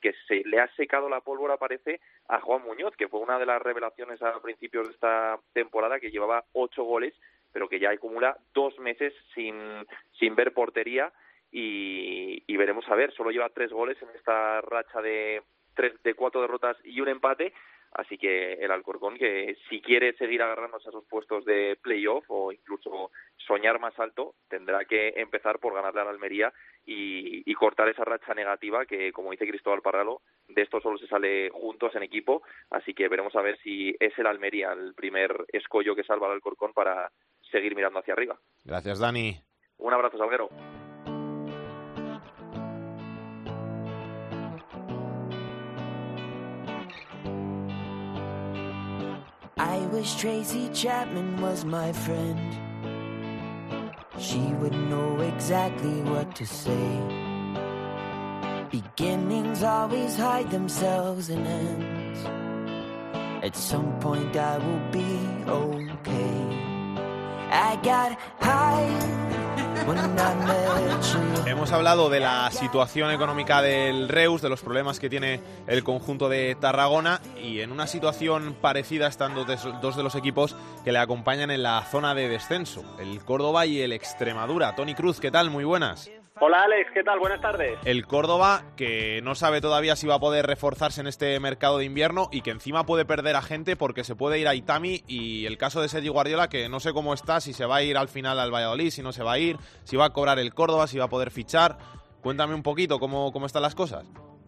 [0.00, 3.46] que se le ha secado la pólvora, parece, a Juan Muñoz, que fue una de
[3.46, 7.14] las revelaciones a principios de esta temporada, que llevaba ocho goles,
[7.54, 9.54] pero que ya acumula dos meses sin,
[10.18, 11.12] sin ver portería
[11.52, 15.40] y, veremos a ver, solo lleva tres goles en esta racha de,
[15.74, 17.54] tres, de cuatro derrotas y un empate,
[17.94, 22.50] Así que el Alcorcón, que si quiere seguir agarrándose a esos puestos de playoff o
[22.50, 26.52] incluso soñar más alto, tendrá que empezar por ganarle a la Almería
[26.84, 31.06] y, y, cortar esa racha negativa que, como dice Cristóbal Parralo, de esto solo se
[31.06, 32.42] sale juntos en equipo.
[32.70, 36.32] Así que veremos a ver si es el Almería el primer escollo que salva al
[36.32, 37.12] Alcorcón para
[37.54, 38.36] seguir mirando hacia arriba.
[38.64, 39.40] Gracias, Dani.
[39.78, 40.48] Un abrazo, Salguero.
[49.56, 52.40] I wish Tracy Chapman was my friend.
[54.18, 56.98] She would know exactly what to say.
[58.70, 62.18] Beginnings always hide themselves in ends.
[63.44, 66.73] At some point I will be okay.
[71.46, 76.28] Hemos hablado de la situación económica del Reus, de los problemas que tiene el conjunto
[76.28, 81.50] de Tarragona y en una situación parecida están dos de los equipos que le acompañan
[81.50, 84.74] en la zona de descenso, el Córdoba y el Extremadura.
[84.74, 85.50] Tony Cruz, ¿qué tal?
[85.50, 86.10] Muy buenas.
[86.40, 87.20] Hola Alex, ¿qué tal?
[87.20, 87.78] Buenas tardes.
[87.84, 91.84] El Córdoba, que no sabe todavía si va a poder reforzarse en este mercado de
[91.84, 95.46] invierno y que encima puede perder a gente porque se puede ir a Itami y
[95.46, 97.96] el caso de Sergio Guardiola, que no sé cómo está, si se va a ir
[97.96, 100.52] al final al Valladolid, si no se va a ir, si va a cobrar el
[100.54, 101.78] Córdoba, si va a poder fichar.
[102.20, 104.04] Cuéntame un poquito cómo, cómo están las cosas.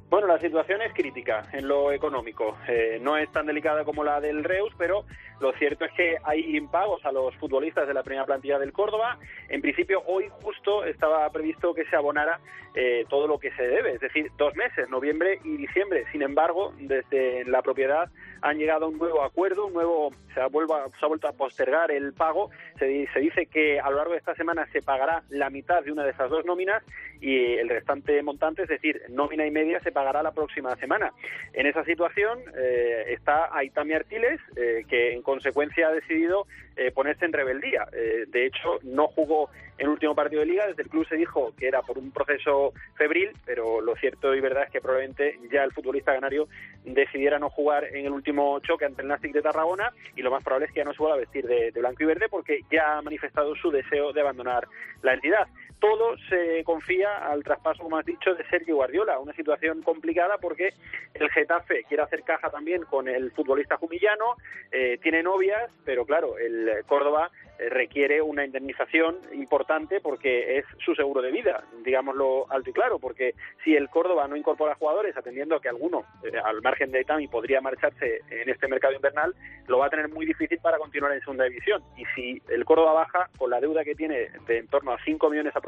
[0.08, 2.56] Bueno, la situación es crítica en lo económico.
[2.68, 5.04] Eh, no es tan delicada como la del Reus, pero
[5.40, 9.18] lo cierto es que hay impagos a los futbolistas de la primera plantilla del Córdoba.
[9.48, 12.38] En principio, hoy justo estaba previsto que se abonara
[12.76, 16.04] eh, todo lo que se debe, es decir, dos meses, noviembre y diciembre.
[16.12, 18.10] Sin embargo, desde la propiedad
[18.42, 21.90] han llegado a un nuevo acuerdo, un nuevo se ha, se ha vuelto a postergar
[21.90, 22.50] el pago.
[22.78, 25.90] Se, se dice que a lo largo de esta semana se pagará la mitad de
[25.90, 26.82] una de esas dos nóminas
[27.20, 31.12] y el restante montante, es decir, nómina y media, se pagará la próxima semana.
[31.54, 37.24] En esa situación eh, está Aitami Artiles, eh, que en consecuencia ha decidido eh, ponerse
[37.24, 37.88] en rebeldía.
[37.92, 40.66] Eh, de hecho, no jugó el último partido de liga.
[40.66, 44.40] Desde el club se dijo que era por un proceso febril, pero lo cierto y
[44.40, 46.48] verdad es que probablemente ya el futbolista canario
[46.85, 50.42] decidiera no jugar en el último choque ante el Nastic de Tarragona y lo más
[50.42, 52.61] probable es que ya no se vuelva a vestir de, de blanco y verde porque
[52.70, 54.66] ya ha manifestado su deseo de abandonar
[55.02, 55.46] la entidad.
[55.78, 59.18] Todo se confía al traspaso, como has dicho, de Sergio Guardiola.
[59.18, 60.74] Una situación complicada porque
[61.14, 64.36] el Getafe quiere hacer caja también con el futbolista jumillano,
[64.72, 70.94] eh, tiene novias, pero claro, el Córdoba eh, requiere una indemnización importante porque es su
[70.94, 73.34] seguro de vida, digámoslo alto y claro, porque
[73.64, 77.28] si el Córdoba no incorpora jugadores, atendiendo a que alguno, eh, al margen de Itami,
[77.28, 79.34] podría marcharse en este mercado invernal,
[79.68, 81.82] lo va a tener muy difícil para continuar en segunda división.
[81.96, 85.30] Y si el Córdoba baja, con la deuda que tiene de en torno a 5
[85.30, 85.65] millones aproximadamente,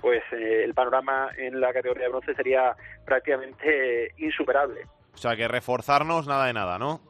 [0.00, 2.74] pues eh, el panorama en la categoría de bronce sería
[3.04, 4.86] prácticamente insuperable.
[5.14, 7.00] O sea que reforzarnos nada de nada, ¿no?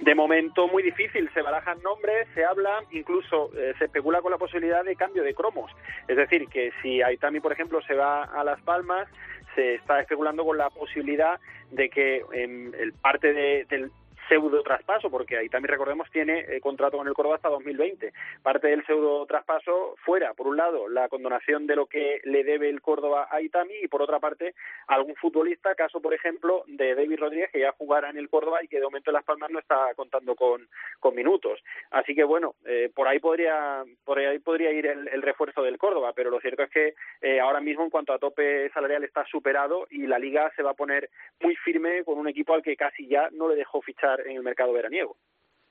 [0.00, 4.38] De momento muy difícil, se barajan nombres, se habla, incluso eh, se especula con la
[4.38, 5.70] posibilidad de cambio de cromos.
[6.08, 9.08] Es decir, que si Aitami, por ejemplo, se va a Las Palmas,
[9.54, 11.38] se está especulando con la posibilidad
[11.70, 13.90] de que en el parte de, del
[14.28, 18.12] pseudo traspaso, porque ahí también recordemos tiene eh, contrato con el Córdoba hasta 2020.
[18.42, 22.68] Parte del pseudo traspaso fuera, por un lado, la condonación de lo que le debe
[22.68, 24.54] el Córdoba a Itami y por otra parte,
[24.86, 28.68] algún futbolista, caso por ejemplo de David Rodríguez, que ya jugara en el Córdoba y
[28.68, 30.68] que de momento en Las Palmas no está contando con,
[31.00, 31.62] con minutos.
[31.90, 36.12] Así que bueno, eh, por ahí podría por ahí podría ir el, refuerzo del Córdoba,
[36.14, 39.86] pero lo cierto es que eh, ahora mismo en cuanto a tope salarial está superado
[39.90, 41.08] y la liga se va a poner
[41.40, 44.42] muy firme con un equipo al que casi ya no le dejó fichar en el
[44.42, 45.16] mercado veraniego.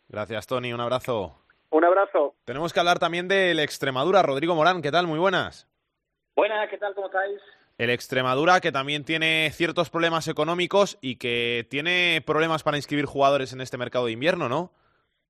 [0.08, 0.74] Gracias, Tony.
[0.74, 1.40] Un abrazo.
[1.70, 2.36] Un abrazo.
[2.46, 4.22] Tenemos que hablar también del Extremadura.
[4.22, 5.08] Rodrigo Morán, ¿qué tal?
[5.08, 5.68] Muy buenas.
[6.36, 6.94] Buenas, ¿qué tal?
[6.94, 7.40] ¿Cómo estáis?
[7.78, 13.54] El Extremadura, que también tiene ciertos problemas económicos y que tiene problemas para inscribir jugadores
[13.54, 14.72] en este mercado de invierno, ¿no?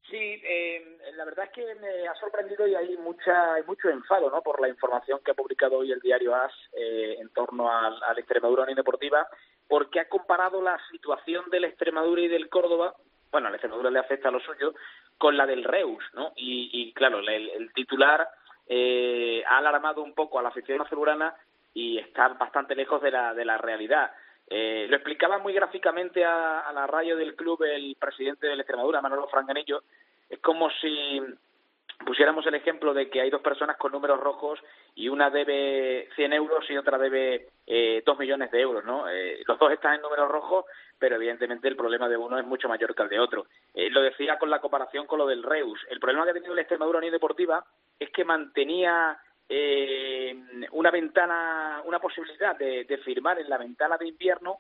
[0.10, 4.30] Sí, eh, la verdad es que me ha sorprendido y hay mucha hay mucho enfado
[4.30, 4.41] ¿no?
[4.41, 8.17] por la información que ha publicado hoy el diario AS eh, en torno al, al
[8.19, 9.28] Extremadura Unión Deportiva
[9.67, 12.95] porque ha comparado la situación del Extremadura y del Córdoba,
[13.32, 14.73] bueno, al Extremadura le afecta a lo suyo,
[15.17, 16.34] con la del Reus, ¿no?
[16.36, 18.28] Y, claro, el, titular
[18.67, 21.36] eh, ha alarmado un poco a la afición azulgrana
[21.73, 24.12] y está bastante lejos de la, de la realidad.
[24.47, 29.02] Eh, lo explicaba muy gráficamente a, a, la radio del club el presidente del Extremadura,
[29.02, 29.84] Manolo Franganillo.
[30.34, 31.22] Es como si
[32.04, 34.60] pusiéramos el ejemplo de que hay dos personas con números rojos
[34.96, 39.08] y una debe 100 euros y otra debe eh, 2 millones de euros, ¿no?
[39.08, 40.65] Eh, los dos están en números rojos,
[40.98, 43.46] pero evidentemente el problema de uno es mucho mayor que el de otro.
[43.76, 45.80] Eh, lo decía con la comparación con lo del Reus.
[45.88, 47.63] El problema que ha tenido el Extremadura Unión Deportiva
[48.00, 49.15] es que mantenía
[49.48, 50.36] eh,
[50.72, 54.58] una ventana, una posibilidad de, de firmar en la ventana de invierno,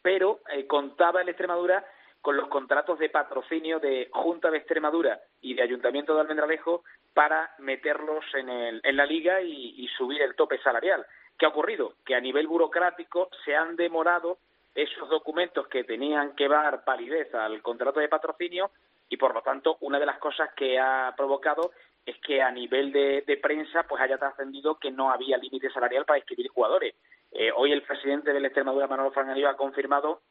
[0.00, 1.84] pero contaba el Extremadura
[2.26, 6.82] con los contratos de patrocinio de Junta de Extremadura y de Ayuntamiento de Almendralejo
[7.14, 11.06] para meterlos en, el, en la liga y, subir el tope salarial.
[11.38, 11.92] ¿Qué ha ocurrido?
[12.04, 14.38] Que a nivel burocrático se han demorado
[14.74, 18.72] esos documentos que tenían que dar validez al contrato de patrocinio
[19.08, 21.70] y por lo tanto una de las cosas que ha provocado
[22.04, 26.18] es que a nivel de, prensa pues haya trascendido que no había límite salarial para
[26.18, 26.96] inscribir jugadores.
[27.30, 30.22] Eh, hoy el presidente del Extremadura, Manolo Franganillo, ha confirmado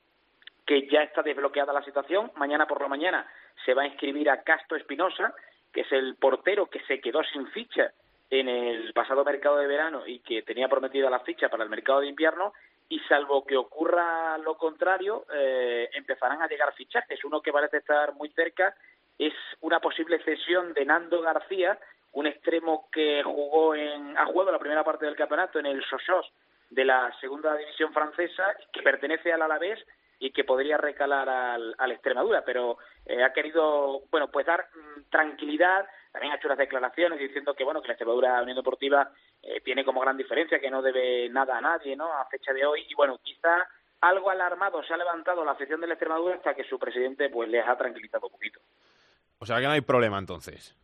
[0.66, 2.32] que ya está desbloqueada la situación.
[2.36, 3.28] Mañana por la mañana
[3.66, 5.34] se va a inscribir a Castro Espinosa,
[5.72, 7.92] que es el portero que se quedó sin ficha
[8.30, 12.02] en el pasado mercado de verano y que tenía prometida la ficha para el mercado
[12.02, 12.54] de invierno
[12.90, 17.24] y salvo que ocurra lo contrario, eh, empezarán a llegar fichajes.
[17.24, 18.76] Uno que parece estar muy cerca
[19.18, 21.80] es una posible cesión de Nando García,
[22.14, 26.28] un extremo que jugó en, ha jugado la primera parte del campeonato en el Sochaux
[26.70, 29.80] de la segunda división francesa, que pertenece al Alavés
[30.20, 35.10] y que podría recalar al, al Extremadura, pero eh, ha querido, bueno, pues dar mm,
[35.10, 39.62] tranquilidad, también ha hecho unas declaraciones diciendo que, bueno, que la Extremadura Unión Deportiva eh,
[39.62, 42.86] tiene como gran diferencia que no debe nada a nadie, ¿no?, a fecha de hoy,
[42.90, 43.68] y bueno, quizá
[44.02, 47.50] algo alarmado se ha levantado la afición de la Extremadura hasta que su presidente, pues,
[47.50, 48.60] les ha tranquilizado un poquito.
[49.40, 50.76] O sea que no hay problema entonces.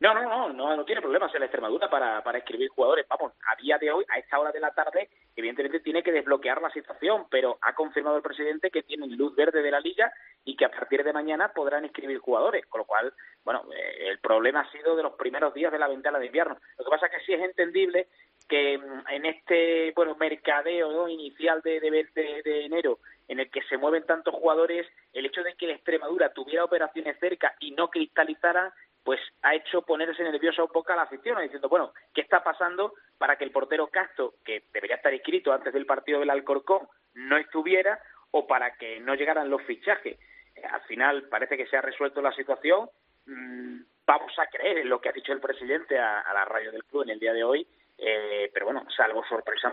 [0.00, 3.06] No, no, no, no, no tiene problemas en la Extremadura para, para escribir jugadores.
[3.08, 6.60] Vamos, a día de hoy, a esta hora de la tarde, evidentemente tiene que desbloquear
[6.60, 10.12] la situación, pero ha confirmado el presidente que tienen luz verde de la liga
[10.44, 13.12] y que a partir de mañana podrán inscribir jugadores, con lo cual,
[13.44, 16.58] bueno, eh, el problema ha sido de los primeros días de la ventana de invierno.
[16.78, 18.08] Lo que pasa es que sí es entendible
[18.48, 23.78] que mm, en este, bueno, mercadeo inicial de, de, de enero en el que se
[23.78, 29.20] mueven tantos jugadores, el hecho de que Extremadura tuviera operaciones cerca y no cristalizara pues
[29.42, 33.36] ha hecho ponerse nerviosa un poco a la afición, diciendo, bueno, ¿qué está pasando para
[33.36, 37.98] que el portero Castro, que debería estar inscrito antes del partido del Alcorcón, no estuviera
[38.30, 40.18] o para que no llegaran los fichajes?
[40.54, 42.88] Eh, al final parece que se ha resuelto la situación.
[43.26, 46.84] Mm, vamos a creer en lo que ha dicho el presidente a, la radio del
[46.84, 47.66] club en el día de hoy,
[47.98, 49.70] eh, pero bueno, salvo sorpresa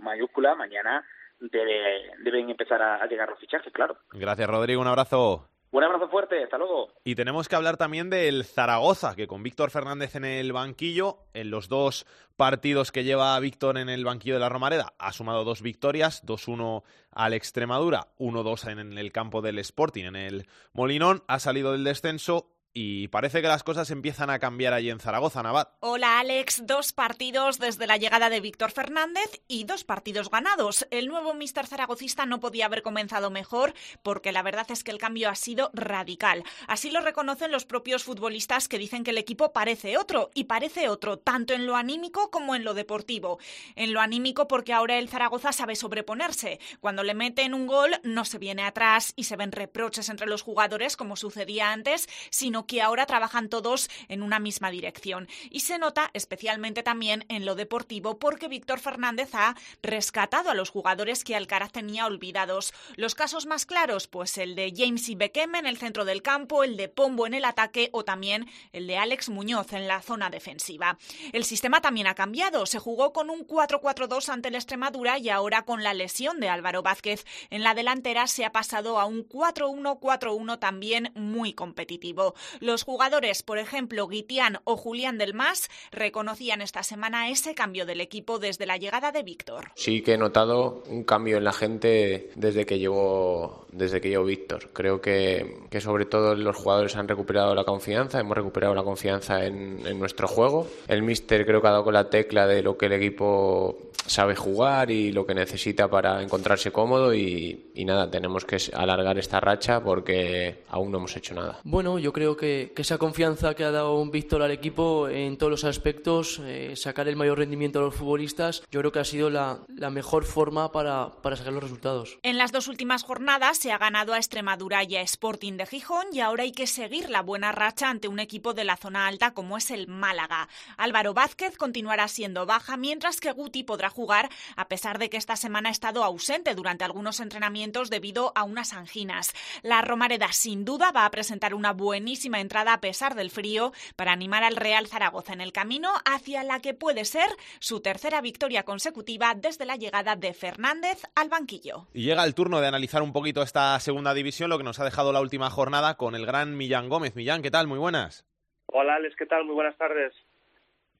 [0.00, 1.04] mayúscula, mañana
[1.40, 3.96] deben empezar a llegar los fichajes, claro.
[4.10, 4.80] Gracias, Rodrigo.
[4.80, 5.48] Un abrazo.
[5.70, 6.88] Un abrazo fuerte, hasta luego.
[7.04, 11.50] Y tenemos que hablar también del Zaragoza, que con Víctor Fernández en el banquillo, en
[11.50, 15.60] los dos partidos que lleva Víctor en el banquillo de la Romareda, ha sumado dos
[15.60, 21.72] victorias, 2-1 al Extremadura, 1-2 en el campo del Sporting, en el Molinón, ha salido
[21.72, 25.70] del descenso y parece que las cosas empiezan a cambiar allí en Zaragoza, Navat.
[25.80, 30.86] Hola Alex, dos partidos desde la llegada de Víctor Fernández y dos partidos ganados.
[30.90, 34.98] El nuevo Mister Zaragocista no podía haber comenzado mejor porque la verdad es que el
[34.98, 36.44] cambio ha sido radical.
[36.66, 40.88] Así lo reconocen los propios futbolistas que dicen que el equipo parece otro y parece
[40.88, 43.38] otro tanto en lo anímico como en lo deportivo.
[43.76, 46.60] En lo anímico porque ahora el Zaragoza sabe sobreponerse.
[46.80, 50.42] Cuando le meten un gol no se viene atrás y se ven reproches entre los
[50.42, 55.28] jugadores como sucedía antes, sino que ahora trabajan todos en una misma dirección.
[55.50, 60.70] Y se nota especialmente también en lo deportivo porque Víctor Fernández ha rescatado a los
[60.70, 62.72] jugadores que Alcaraz tenía olvidados.
[62.96, 66.64] Los casos más claros, pues el de James y Beckham en el centro del campo,
[66.64, 70.30] el de Pombo en el ataque o también el de Alex Muñoz en la zona
[70.30, 70.98] defensiva.
[71.32, 72.66] El sistema también ha cambiado.
[72.66, 76.82] Se jugó con un 4-4-2 ante el Extremadura y ahora con la lesión de Álvaro
[76.82, 82.34] Vázquez en la delantera se ha pasado a un 4-1-4-1 también muy competitivo.
[82.60, 88.00] Los jugadores, por ejemplo, Guitián o Julián del Mas, reconocían esta semana ese cambio del
[88.00, 89.72] equipo desde la llegada de Víctor.
[89.74, 94.24] Sí que he notado un cambio en la gente desde que llegó, desde que llegó
[94.24, 94.70] Víctor.
[94.72, 99.44] Creo que, que sobre todo los jugadores han recuperado la confianza, hemos recuperado la confianza
[99.44, 100.66] en, en nuestro juego.
[100.86, 104.34] El míster creo que ha dado con la tecla de lo que el equipo sabe
[104.34, 109.38] jugar y lo que necesita para encontrarse cómodo y, y nada, tenemos que alargar esta
[109.38, 111.60] racha porque aún no hemos hecho nada.
[111.64, 115.36] Bueno, yo creo que que, esa confianza que ha dado un Víctor al equipo en
[115.36, 119.04] todos los aspectos, eh, sacar el mayor rendimiento a los futbolistas, yo creo que ha
[119.04, 122.18] sido la, la mejor forma para, para, sacar los resultados.
[122.22, 126.06] En las dos últimas jornadas se ha ganado a Extremadura y a Sporting de Gijón
[126.12, 129.34] y ahora hay que seguir la buena racha ante un equipo de la zona alta
[129.34, 130.48] como es el Málaga.
[130.76, 135.36] Álvaro Vázquez continuará siendo baja mientras que Guti podrá jugar a pesar de que esta
[135.36, 139.34] semana ha estado ausente durante algunos entrenamientos debido a unas anginas.
[139.62, 144.12] La Romareda sin duda va a presentar una buenísima entrada a pesar del frío para
[144.12, 148.64] animar al Real Zaragoza en el camino hacia la que puede ser su tercera victoria
[148.64, 151.86] consecutiva desde la llegada de Fernández al banquillo.
[151.94, 154.84] Y llega el turno de analizar un poquito esta segunda división, lo que nos ha
[154.84, 157.16] dejado la última jornada con el gran Millán Gómez.
[157.16, 157.66] Millán, ¿qué tal?
[157.66, 158.26] Muy buenas.
[158.66, 159.44] Hola Alex, ¿qué tal?
[159.44, 160.12] Muy buenas tardes.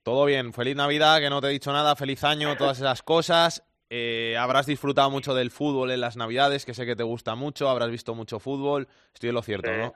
[0.03, 3.63] Todo bien, feliz Navidad, que no te he dicho nada, feliz año, todas esas cosas.
[3.91, 7.69] Eh, habrás disfrutado mucho del fútbol en las Navidades, que sé que te gusta mucho,
[7.69, 8.89] habrás visto mucho fútbol.
[9.15, 9.79] Estoy en lo cierto, sí.
[9.79, 9.95] ¿no?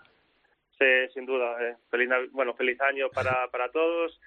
[0.83, 1.57] Sí, sin duda.
[1.61, 1.77] Eh.
[1.91, 4.19] Feliz, bueno, feliz año para, para todos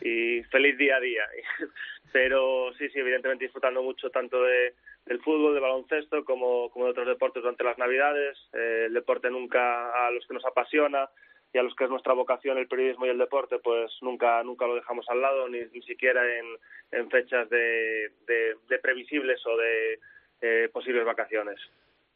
[0.00, 1.24] y feliz día a día.
[2.12, 6.92] Pero sí, sí, evidentemente disfrutando mucho tanto de, del fútbol, del baloncesto, como, como de
[6.92, 8.38] otros deportes durante las Navidades.
[8.52, 11.08] Eh, el deporte nunca a los que nos apasiona
[11.52, 14.66] y a los que es nuestra vocación, el periodismo y el deporte, pues nunca nunca
[14.66, 16.46] lo dejamos al lado, ni, ni siquiera en,
[16.92, 19.98] en fechas de, de, de previsibles o de
[20.42, 21.58] eh, posibles vacaciones.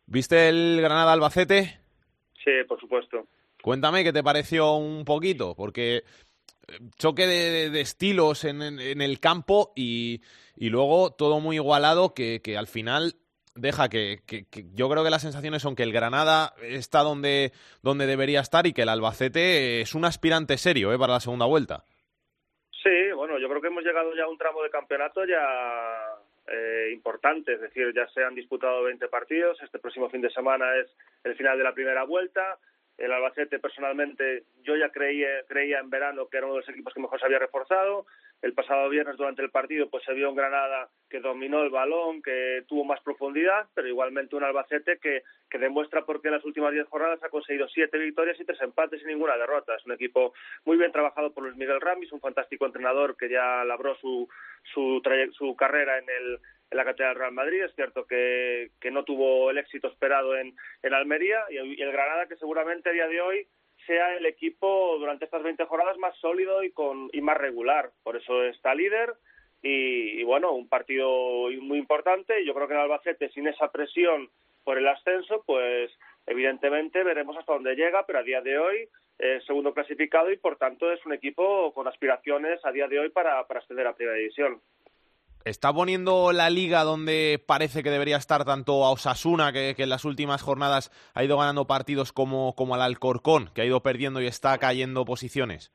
[0.07, 1.79] ¿Viste el Granada Albacete?
[2.45, 3.27] Sí, por supuesto.
[3.63, 6.03] Cuéntame qué te pareció un poquito, porque
[6.99, 10.23] choque de, de, de estilos en, en, en, el campo y,
[10.57, 13.15] y, luego todo muy igualado que, que al final
[13.55, 17.53] deja que, que, que, yo creo que las sensaciones son que el Granada está donde,
[17.83, 20.99] donde debería estar y que el Albacete es un aspirante serio ¿eh?
[20.99, 21.85] para la segunda vuelta.
[22.83, 25.43] Sí, bueno, yo creo que hemos llegado ya a un tramo de campeonato ya
[26.47, 30.67] eh, importante, es decir, ya se han disputado 20 partidos, este próximo fin de semana
[30.77, 30.87] es
[31.25, 32.59] el final de la primera vuelta,
[33.01, 36.93] el Albacete personalmente yo ya creía, creía en verano que era uno de los equipos
[36.93, 38.07] que mejor se había reforzado.
[38.43, 42.23] El pasado viernes durante el partido pues se vio un Granada que dominó el balón,
[42.23, 46.45] que tuvo más profundidad, pero igualmente un Albacete que, que demuestra por qué en las
[46.45, 49.75] últimas diez jornadas ha conseguido siete victorias y tres empates y ninguna derrota.
[49.75, 50.35] Es un equipo
[50.65, 54.29] muy bien trabajado por Luis Miguel Ramis, un fantástico entrenador que ya labró su,
[54.75, 57.65] su, su carrera en el en la cantera del Real Madrid.
[57.65, 62.37] Es cierto que, no tuvo el éxito esperado en, en Almería y el, Granada que
[62.37, 63.47] seguramente a día de hoy
[63.87, 67.91] sea el equipo durante estas 20 jornadas más sólido y, con, y más regular.
[68.03, 69.15] Por eso está líder
[69.63, 72.45] y, y bueno, un partido muy importante.
[72.45, 74.29] Yo creo que el Albacete sin esa presión
[74.65, 75.91] por el ascenso, pues
[76.27, 78.89] evidentemente veremos hasta dónde llega, pero a día de hoy
[79.23, 83.11] eh, segundo clasificado y por tanto es un equipo con aspiraciones a día de hoy
[83.11, 84.63] para, para ascender a primera división
[85.45, 90.05] está poniendo la liga donde parece que debería estar tanto a Osasuna, que, en las
[90.05, 94.27] últimas jornadas ha ido ganando partidos, como, como al Alcorcón, que ha ido perdiendo y
[94.27, 95.73] está cayendo posiciones?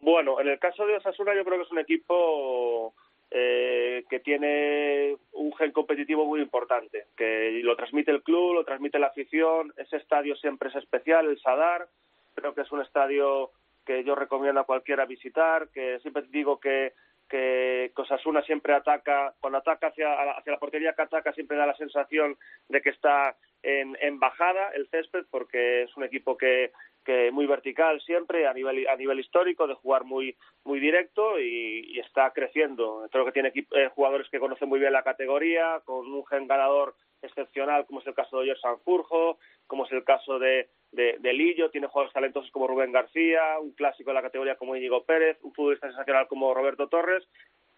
[0.00, 2.94] Bueno, en el caso de Osasuna yo creo que es un equipo
[3.30, 8.98] eh, que tiene un gen competitivo muy importante, que lo transmite el club, lo transmite
[8.98, 11.88] la afición, ese estadio siempre es especial, el Sadar,
[12.34, 13.50] creo que es un estadio
[13.84, 16.92] que yo recomiendo a cualquiera visitar, que siempre digo que
[17.28, 21.76] que Cosasuna siempre ataca, cuando ataca hacia, hacia la portería que ataca siempre da la
[21.76, 22.36] sensación
[22.68, 26.70] de que está en, en bajada el césped porque es un equipo que,
[27.04, 31.98] que muy vertical siempre a nivel a nivel histórico de jugar muy muy directo y,
[31.98, 33.08] está creciendo.
[33.10, 36.94] Creo que tiene eh, jugadores que conocen muy bien la categoría con un gen ganador
[37.24, 41.32] excepcional como es el caso de Oyer Sanjurjo como es el caso de, de, de,
[41.32, 45.38] Lillo, tiene jugadores talentosos como Rubén García, un clásico de la categoría como Íñigo Pérez,
[45.42, 47.26] un futbolista sensacional como Roberto Torres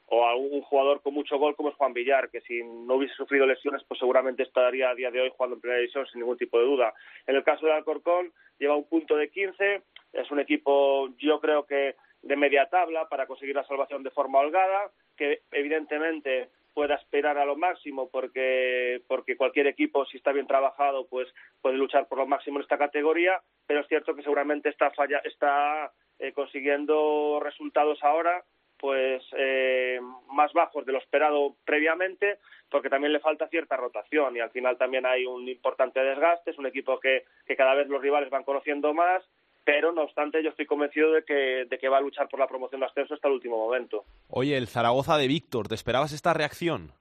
[0.08, 3.46] o algún jugador con mucho gol como es Juan Villar, que si no hubiese sufrido
[3.46, 6.58] lesiones, pues seguramente estaría a día de hoy jugando en primera división sin ningún tipo
[6.58, 6.94] de duda.
[7.26, 9.82] En el caso de Alcorcón, lleva un punto de 15,
[10.12, 14.38] es un equipo, yo creo que de media tabla para conseguir la salvación de forma
[14.38, 20.46] holgada, que evidentemente pueda aspirar a lo máximo porque porque cualquier equipo si está bien
[20.46, 21.26] trabajado pues
[21.62, 25.22] puede luchar por lo máximo en esta categoría pero es cierto que seguramente está falla
[25.24, 28.44] está eh, consiguiendo resultados ahora
[28.78, 29.98] pues eh,
[30.34, 32.38] más bajos de lo esperado previamente,
[32.70, 36.50] porque también le falta cierta rotación y al final también hay un importante desgaste.
[36.50, 39.24] Es un equipo que, que cada vez los rivales van conociendo más,
[39.66, 42.46] pero no obstante yo estoy convencido de que, de que va a luchar por la
[42.46, 44.04] promoción de ascenso hasta el último momento.
[44.30, 46.92] Oye, el Zaragoza de Víctor, ¿te esperabas esta reacción?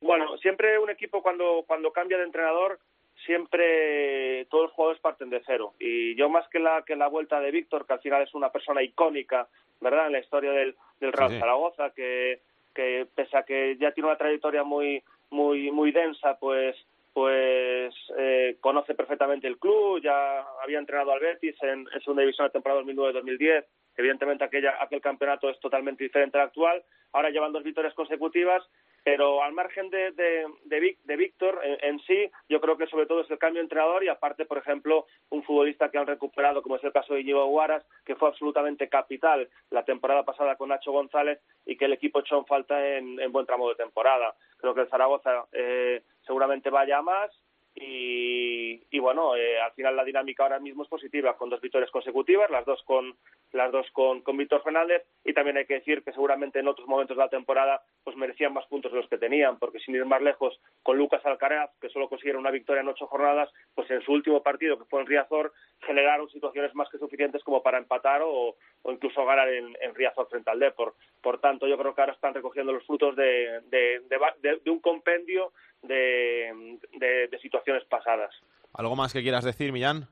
[0.00, 2.80] Bueno, siempre un equipo cuando, cuando cambia de entrenador
[3.24, 7.38] siempre todos los jugadores parten de cero y yo más que la que la vuelta
[7.38, 9.46] de Víctor que al final es una persona icónica
[9.80, 12.40] verdad en la historia del, del Real Zaragoza que
[12.74, 16.74] que pese a que ya tiene una trayectoria muy muy muy densa pues
[17.12, 22.46] pues eh, conoce perfectamente el club ya había entrenado al Betis en, en segunda división
[22.46, 23.64] la temporada 2009-2010
[23.96, 26.82] evidentemente aquella, aquel campeonato es totalmente diferente al actual
[27.12, 28.62] ahora llevan dos victorias consecutivas
[29.04, 33.30] pero al margen de, de, de, Víctor en, sí, yo creo que sobre todo es
[33.30, 36.84] el cambio de entrenador y aparte, por ejemplo, un futbolista que han recuperado, como es
[36.84, 41.40] el caso de Íñigo Guaras, que fue absolutamente capital la temporada pasada con Nacho González
[41.66, 44.34] y que el equipo echó en falta en, buen tramo de temporada.
[44.58, 47.30] Creo que el Zaragoza eh, seguramente vaya más.
[47.74, 51.90] Y, y bueno, eh, al final la dinámica ahora mismo es positiva, con dos victorias
[51.90, 53.16] consecutivas, las dos con
[53.52, 56.88] las dos con, con Víctor Fernández y también hay que decir que seguramente en otros
[56.88, 60.04] momentos de la temporada pues merecían más puntos de los que tenían, porque sin ir
[60.04, 64.02] más lejos, con Lucas Alcaraz, que solo consiguieron una victoria en ocho jornadas, pues en
[64.02, 68.22] su último partido, que fue en Riazor, generaron situaciones más que suficientes como para empatar
[68.22, 70.94] o, o incluso ganar en, Riazor frente al Depor.
[71.20, 74.00] Por tanto, yo creo que ahora están recogiendo los frutos de, de,
[74.40, 78.34] de, de un compendio de, de, situaciones pasadas.
[78.74, 80.08] ¿Algo más que quieras decir, Millán?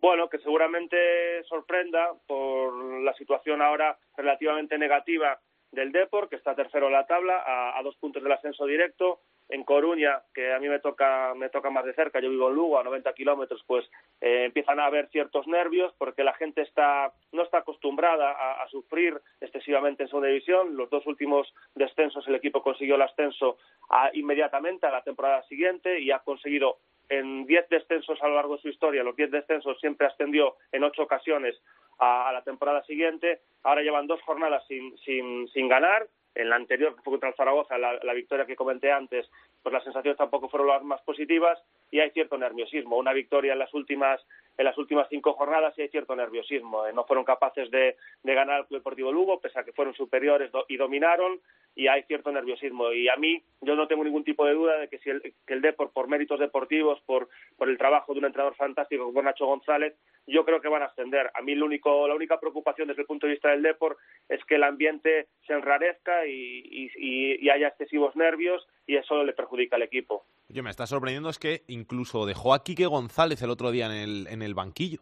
[0.00, 5.38] Bueno, que seguramente sorprenda por la situación ahora relativamente negativa
[5.72, 7.42] del Depor, que está tercero en la tabla,
[7.76, 9.20] a, dos puntos del ascenso directo.
[9.48, 12.56] En Coruña, que a mí me toca, me toca más de cerca, yo vivo en
[12.56, 13.88] Lugo, a 90 kilómetros, pues
[14.20, 19.20] eh, empiezan a haber ciertos nervios porque la gente está, no está acostumbrada a, sufrir
[19.40, 20.76] excesivamente en segunda división.
[20.76, 23.58] Los dos últimos descensos el equipo consiguió el ascenso
[24.14, 26.78] inmediatamente a la temporada siguiente y ha conseguido
[27.08, 30.84] en 10 descensos a lo largo de su historia, los 10 descensos siempre ascendió en
[30.84, 31.60] ocho ocasiones
[31.98, 33.40] a, la temporada siguiente.
[33.62, 36.06] Ahora llevan dos jornadas sin, sin, sin ganar.
[36.34, 39.26] En la anterior, que fue contra el Zaragoza, la, la, victoria que comenté antes,
[39.62, 41.58] pues las sensaciones tampoco fueron las más positivas
[41.90, 42.98] y hay cierto nerviosismo.
[42.98, 44.20] Una victoria en las últimas
[44.58, 46.86] en las últimas cinco jornadas y hay cierto nerviosismo.
[46.86, 50.50] Eh, no fueron capaces de, ganar el Club Deportivo Lugo, pese a que fueron superiores
[50.68, 51.40] y dominaron
[51.74, 52.92] y hay cierto nerviosismo.
[52.92, 55.54] Y a mí, yo no tengo ningún tipo de duda de que si el, que
[55.54, 59.46] el Depor, por méritos deportivos, por, por el trabajo de un entrenador fantástico como Nacho
[59.46, 59.94] González,
[60.26, 61.30] yo creo que van a ascender.
[61.34, 63.98] A mí lo único, la única preocupación desde el punto de vista del Depor
[64.28, 69.82] es que el ambiente se enrarezca y haya excesivos nervios y eso le perjudica al
[69.82, 70.24] equipo.
[70.48, 73.92] Yo me está sorprendiendo es que incluso dejó a Quique González el otro día en
[73.92, 75.00] el, en el banquillo.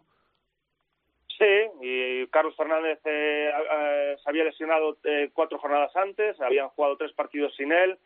[1.36, 1.44] Sí,
[1.82, 7.12] y Carlos Fernández eh, eh, se había lesionado eh, cuatro jornadas antes, habían jugado tres
[7.12, 7.98] partidos sin él,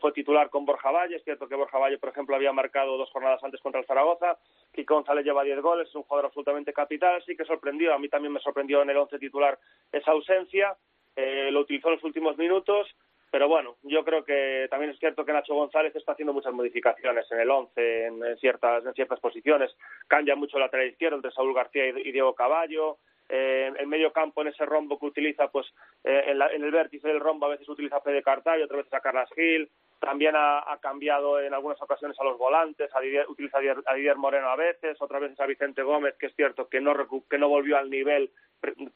[0.00, 3.10] fue titular con Borja Valle, es cierto que Borja Valle, por ejemplo, había marcado dos
[3.10, 4.38] jornadas antes contra el Zaragoza,
[4.70, 8.08] Quique González lleva diez goles, es un jugador absolutamente capital, sí que sorprendió, a mí
[8.08, 9.58] también me sorprendió en el once titular
[9.90, 10.76] esa ausencia,
[11.16, 12.86] lo utilizó en los últimos minutos,
[13.32, 17.24] pero bueno, yo creo que también es cierto que Nacho González está haciendo muchas modificaciones
[17.32, 19.74] en el 11, en, ciertas, en ciertas posiciones.
[20.06, 22.98] Cambia mucho la lateral izquierdo entre Saúl García y, Diego Caballo.
[23.30, 25.66] Eh, el medio campo en ese rombo que utiliza, pues
[26.04, 29.00] eh, en, el vértice del rombo a veces utiliza a Fede Cartay, otras veces a
[29.00, 29.70] Carlas Gil.
[29.98, 32.90] También ha, cambiado en algunas ocasiones a los volantes,
[33.28, 36.82] utiliza a Didier, Moreno a veces, otras veces a Vicente Gómez, que es cierto que
[36.82, 36.92] no,
[37.30, 38.30] que no volvió al nivel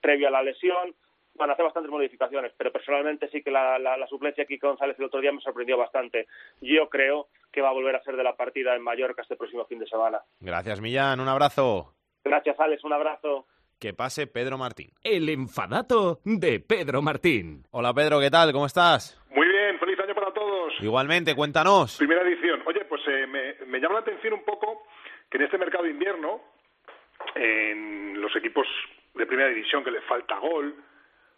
[0.02, 0.94] previo a la lesión
[1.36, 4.98] van a hacer bastantes modificaciones, pero personalmente sí que la, la, suplencia de Kiko González
[4.98, 6.26] el otro día me sorprendió bastante.
[6.60, 9.64] Yo creo que va a volver a ser de la partida en Mallorca este próximo
[9.66, 10.20] fin de semana.
[10.40, 11.20] Gracias, Millán.
[11.20, 11.94] Un abrazo.
[12.24, 12.84] Gracias, Alex.
[12.84, 13.46] Un abrazo.
[13.78, 14.90] Que pase Pedro Martín.
[15.02, 17.64] El enfadato de Pedro Martín.
[17.70, 18.20] Hola, Pedro.
[18.20, 18.52] ¿Qué tal?
[18.52, 19.20] ¿Cómo estás?
[19.30, 19.78] Muy bien.
[19.78, 20.72] Feliz año para todos.
[20.80, 21.34] Igualmente.
[21.34, 21.98] Cuéntanos.
[21.98, 22.62] Primera edición.
[22.66, 24.84] Oye, pues eh, me, me llama la atención un poco
[25.30, 26.40] que en este mercado de invierno,
[27.34, 28.66] en los equipos
[29.14, 30.74] de primera división que les falta gol,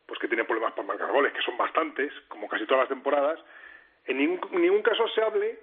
[0.08, 3.38] pues que tienen problemas para marcar goles, que son bastantes, como casi todas las temporadas,
[4.06, 5.58] en ningún, ningún caso se hable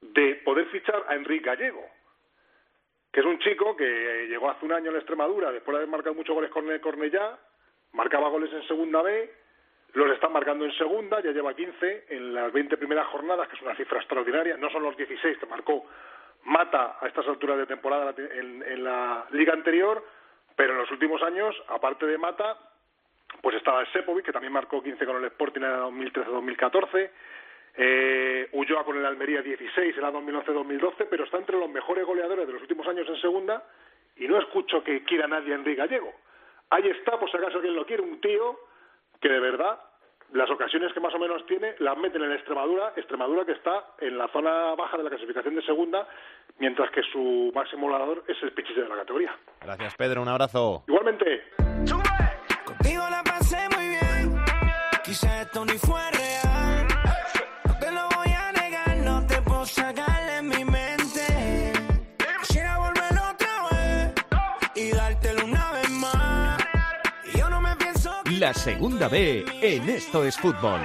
[0.00, 1.84] de poder fichar a Enrique Gallego,
[3.12, 5.90] que es un chico que llegó hace un año en la Extremadura después de haber
[5.90, 7.36] marcado muchos goles con Cornellá,
[7.92, 9.34] marcaba goles en segunda B,
[9.94, 13.62] los están marcando en segunda, ya lleva 15 en las 20 primeras jornadas, que es
[13.62, 15.86] una cifra extraordinaria, no son los 16 que marcó
[16.44, 20.04] Mata a estas alturas de temporada en, la liga anterior,
[20.54, 22.56] pero en los últimos años, aparte de Mata,
[23.42, 27.10] pues estaba Sepovic, que también marcó 15 con el Sporting en el 2013-2014,
[27.78, 32.46] eh, Ulloa con el Almería 16 en la 2011-2012, pero está entre los mejores goleadores
[32.46, 33.62] de los últimos años en segunda
[34.16, 36.12] y no escucho que quiera nadie a Enrique Gallego.
[36.70, 38.58] Ahí está, por si acaso alguien lo quiere, un tío
[39.20, 39.78] que de verdad
[40.32, 44.18] las ocasiones que más o menos tiene las meten en Extremadura, Extremadura que está en
[44.18, 46.08] la zona baja de la clasificación de segunda,
[46.58, 49.36] mientras que su máximo volador es el Pichiche de la categoría.
[49.60, 50.84] Gracias Pedro, un abrazo.
[50.88, 51.65] Igualmente.
[68.38, 70.80] La segunda B en Esto es Fútbol.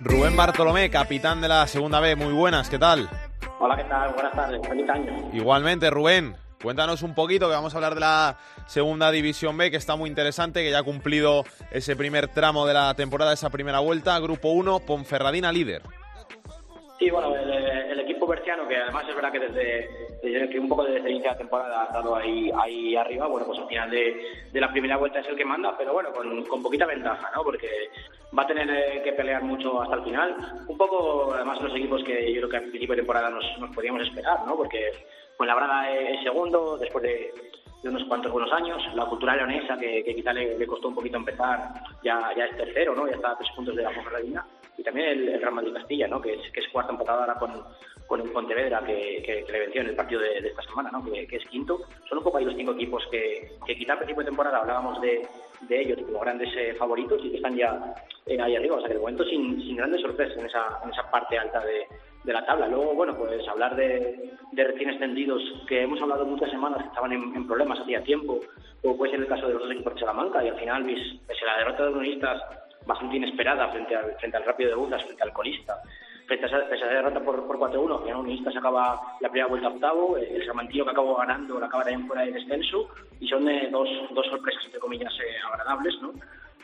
[0.00, 3.10] Rubén Bartolomé, capitán de la segunda B, muy buenas, ¿qué tal?
[3.58, 4.14] Hola, ¿qué tal?
[4.14, 5.12] Buenas tardes, feliz año.
[5.34, 9.76] Igualmente, Rubén, cuéntanos un poquito, que vamos a hablar de la segunda división B, que
[9.76, 13.80] está muy interesante, que ya ha cumplido ese primer tramo de la temporada, esa primera
[13.80, 15.82] vuelta, Grupo 1, Ponferradina líder.
[16.98, 20.98] Sí, bueno, el, equipo berciano, que además es verdad que desde, que un poco desde
[21.00, 24.50] el inicio de la temporada ha estado ahí, ahí arriba, bueno, pues al final de,
[24.52, 27.42] la primera vuelta es el que manda, pero bueno, con, con poquita ventaja, ¿no?
[27.42, 27.68] Porque
[28.36, 30.36] va a tener eh, que pelear mucho hasta el final.
[30.66, 33.74] Un poco, además, los equipos que yo creo que al principio de temporada nos, nos
[33.74, 34.56] podíamos esperar, ¿no?
[34.56, 34.90] Porque
[35.36, 37.32] pues la Brada es segundo, después de,
[37.84, 38.82] unos cuantos buenos años.
[38.94, 41.58] La cultura leonesa, que, que quizá le, costó un poquito empezar,
[42.02, 43.06] ya, ya es tercero, ¿no?
[43.06, 44.46] Ya está a tres puntos de la Ponferradina.
[44.76, 46.20] Y también el, el Real Madrid Castilla, ¿no?
[46.20, 47.52] Que es, que es cuarta ahora con,
[48.06, 51.04] con el Pontevedra, que, que, le venció en el partido de, esta semana, ¿no?
[51.04, 51.80] Que, es quinto.
[52.08, 55.00] Son un poco ahí los cinco equipos que, que quizá al principio de temporada hablábamos
[55.00, 55.26] de,
[55.62, 57.94] de ellos como grandes eh, favoritos y que están ya
[58.26, 58.76] eh, ahí arriba.
[58.76, 61.60] O sea que de momento sin, sin grandes sorpresas en esa, en esa parte alta
[61.64, 61.86] de,
[62.24, 62.66] de la tabla.
[62.66, 67.12] Luego, bueno, pues hablar de, de recién extendidos, que hemos hablado muchas semanas que estaban
[67.12, 68.40] en, problemas hacía tiempo,
[68.82, 71.44] o puede ser el caso de los dos equipos de Salamanca, y al final, pese
[71.44, 72.40] a la derrota de los
[72.86, 75.80] bastante inesperada frente al, frente al Rápido de Buzas, frente al colista,
[76.26, 80.16] frente a esa, esa derrota por, por 4-1, final Unionistas acaba la primera vuelta octavo,
[80.16, 82.88] el Salmantino que acabó ganando, la acaba también fuera de descenso,
[83.20, 86.12] y son eh, dos, dos sorpresas, entre comillas, eh, agradables, ¿no?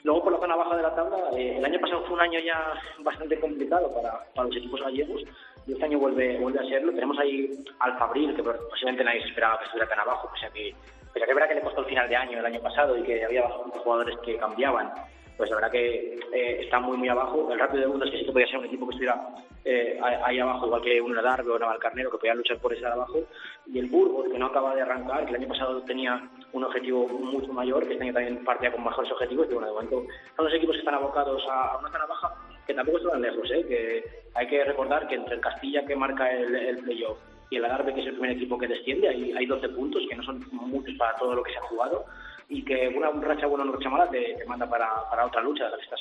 [0.02, 2.40] Luego, por la zona baja de la tabla, eh, el año pasado fue un año
[2.40, 5.22] ya bastante complicado para, para los equipos gallegos
[5.66, 6.92] y este año vuelve, vuelve a serlo.
[6.92, 7.50] Tenemos ahí
[7.80, 10.74] al Fabril, que posiblemente nadie se esperaba que estuviera tan abajo, pese a que,
[11.12, 13.22] pese a que que le costó el final de año el año pasado y que
[13.22, 14.90] había jugadores que cambiaban
[15.36, 17.50] pues la verdad que eh, está muy muy abajo.
[17.52, 19.20] El Rápido de Bundes que sí que podía ser un equipo que estuviera
[19.64, 23.20] eh, ahí abajo, igual que un Darbe o Navalcarnero, que podían luchar por ese abajo.
[23.66, 27.06] Y el Burgos, que no acaba de arrancar, que el año pasado tenía un objetivo
[27.08, 29.46] mucho mayor, que este año también partía con mejores objetivos.
[29.50, 30.06] Y bueno, de momento
[30.36, 32.34] son los equipos que están abocados a, una zona baja,
[32.66, 33.64] que tampoco están lejos, ¿eh?
[33.66, 34.04] que
[34.34, 37.18] hay que recordar que entre el Castilla, que marca el, el playoff,
[37.50, 40.16] y el Adarve, que es el primer equipo que desciende, hay, hay 12 puntos, que
[40.16, 42.04] no son muchos para todo lo que se ha jugado
[42.50, 45.64] y que una racha buena o una racha mala te, manda para, para, otra lucha
[45.64, 46.00] de la que estás.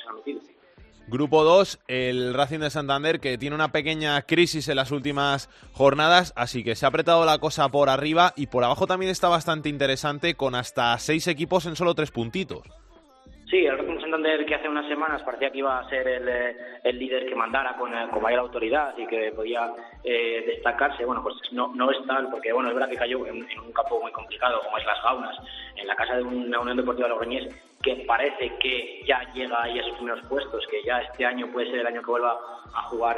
[1.06, 6.32] Grupo 2, el Racing de Santander, que tiene una pequeña crisis en las últimas jornadas,
[6.36, 9.68] así que se ha apretado la cosa por arriba y por abajo también está bastante
[9.68, 12.62] interesante, con hasta seis equipos en solo tres puntitos.
[13.50, 16.56] Sí, el Racing Santander que hace unas semanas parecía que iba a ser el, eh,
[16.84, 19.72] el líder que mandara con, eh, con, mayor autoridad y que podía
[20.04, 23.38] eh, destacarse, bueno, pues no, no es tal, porque bueno, es verdad que cayó en,
[23.38, 25.36] un campo muy complicado como es Las Gaunas,
[25.74, 29.82] en la casa de una Unión Deportiva Logroñés, que parece que ya llega ahí a
[29.82, 32.38] sus primeros puestos, que ya este año puede ser el año que vuelva
[32.72, 33.16] a jugar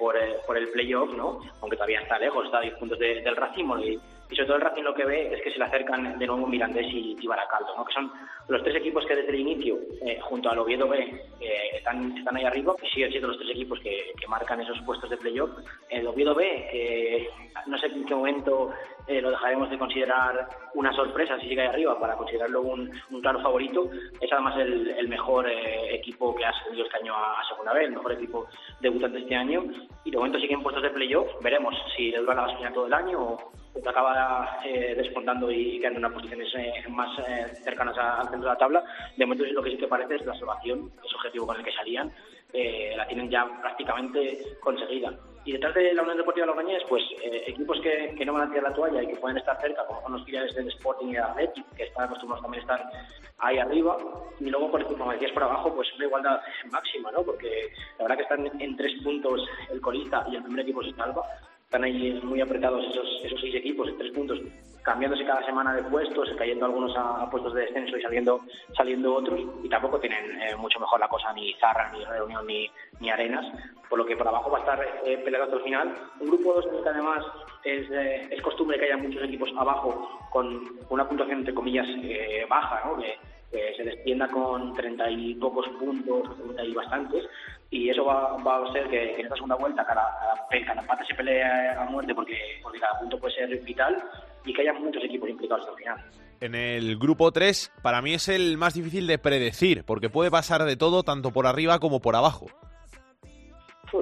[0.00, 0.16] por,
[0.46, 1.40] por, el playoff, ¿no?
[1.60, 3.98] Aunque todavía está lejos, está a 10 puntos del Racing y
[4.34, 6.44] y sobre todo el Racing lo que ve es que se le acercan de nuevo
[6.46, 7.84] Mirandés y, y Baracaldo, ¿no?
[7.84, 8.10] que son
[8.48, 10.98] los tres equipos que desde el inicio, eh, junto al Oviedo B,
[11.40, 14.80] eh, están, están ahí arriba y siguen siendo los tres equipos que, que marcan esos
[14.82, 15.50] puestos de playoff.
[15.88, 17.28] El Oviedo B, que
[17.66, 18.72] no sé en qué momento
[19.06, 23.20] eh, lo dejaremos de considerar una sorpresa si sigue ahí arriba para considerarlo un, un
[23.20, 23.88] claro favorito.
[24.20, 27.72] Es además el, el mejor eh, equipo que ha salido este año a, a, segunda
[27.72, 28.48] vez, el mejor equipo
[28.80, 29.64] debutante este año.
[30.04, 31.28] Y de momento siguen puestos de playoff.
[31.40, 35.78] Veremos si le dura la gasolina todo el año o, o acaba eh, descontando y
[35.78, 38.84] quedando en unas posiciones eh, más eh, cercanas al centro de la tabla.
[39.16, 41.72] De momento lo que sí que parece es la salvación, ese objetivo con el que
[41.72, 42.12] salían,
[42.56, 45.12] eh, la tienen ya prácticamente conseguida.
[45.44, 48.48] Y detrás de la Unión Deportiva Logroñés, pues eh, equipos que, que, no van a
[48.48, 51.12] tirar la toalla y que pueden estar cerca, como son los filiales del Sporting y
[51.14, 52.90] del Athletic, que están acostumbrados también a estar
[53.38, 53.96] ahí arriba.
[54.38, 57.24] Y luego, por, como decías por abajo, pues una igualdad máxima, ¿no?
[57.24, 60.92] Porque la verdad que están en tres puntos el colista y el primer equipo se
[60.92, 61.26] salva.
[61.74, 64.38] Están ahí muy apretados esos, esos seis equipos en tres puntos,
[64.84, 68.42] cambiándose cada semana de puestos, cayendo algunos a, a puestos de descenso y saliendo
[68.76, 69.40] saliendo otros.
[69.60, 72.70] Y tampoco tienen eh, mucho mejor la cosa ni Zarra, ni Reunión, ni,
[73.00, 73.44] ni Arenas.
[73.90, 75.96] Por lo que por abajo va a estar eh, peleado hasta el final.
[76.20, 77.24] Un grupo 2 que además
[77.64, 82.46] es, eh, es, costumbre que haya muchos equipos abajo con una puntuación entre comillas eh,
[82.48, 82.98] baja, ¿no?
[82.98, 83.18] Que,
[83.50, 87.24] que, se despienda con treinta y pocos puntos, treinta y bastantes,
[87.70, 90.02] y eso va, va a ser que, que, en esta segunda vuelta cada,
[90.48, 94.02] cada, cada empate se pelee a muerte porque, porque cada punto puede ser vital
[94.44, 95.98] y que haya muchos equipos implicados el final.
[96.40, 100.64] En el grupo 3, para mí es el más difícil de predecir, porque puede pasar
[100.64, 102.46] de todo, tanto por arriba como por abajo.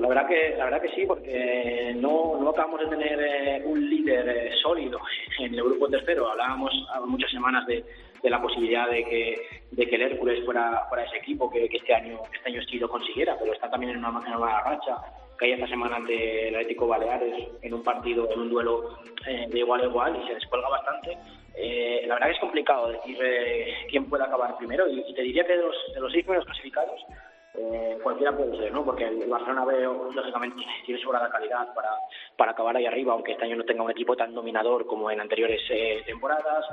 [0.00, 3.90] La verdad que la verdad que sí, porque no, no acabamos de tener eh, un
[3.90, 4.98] líder eh, sólido
[5.38, 6.30] en el grupo tercero.
[6.30, 6.72] Hablábamos
[7.06, 7.84] muchas semanas de,
[8.22, 11.78] de la posibilidad de que, de que el Hércules fuera, fuera ese equipo que, que,
[11.78, 14.96] este año este año sí lo consiguiera, pero está también en una, en una racha.
[15.36, 19.58] Caía esta semana ante el Atlético Baleares en un partido, en un duelo eh, de
[19.58, 21.18] igual a igual y se descuelga bastante.
[21.56, 25.22] Eh, la verdad que es complicado decir eh, quién puede acabar primero y, y, te
[25.22, 27.00] diría que de los, de los seis primeros clasificados
[27.54, 28.84] eh, cualquiera puede ser, ¿no?
[28.84, 30.56] Porque el Barcelona veo, lógicamente,
[30.86, 31.90] tiene sobrada calidad para,
[32.36, 35.20] para acabar ahí arriba, aunque este año no tenga un equipo tan dominador como en
[35.20, 36.64] anteriores eh, temporadas.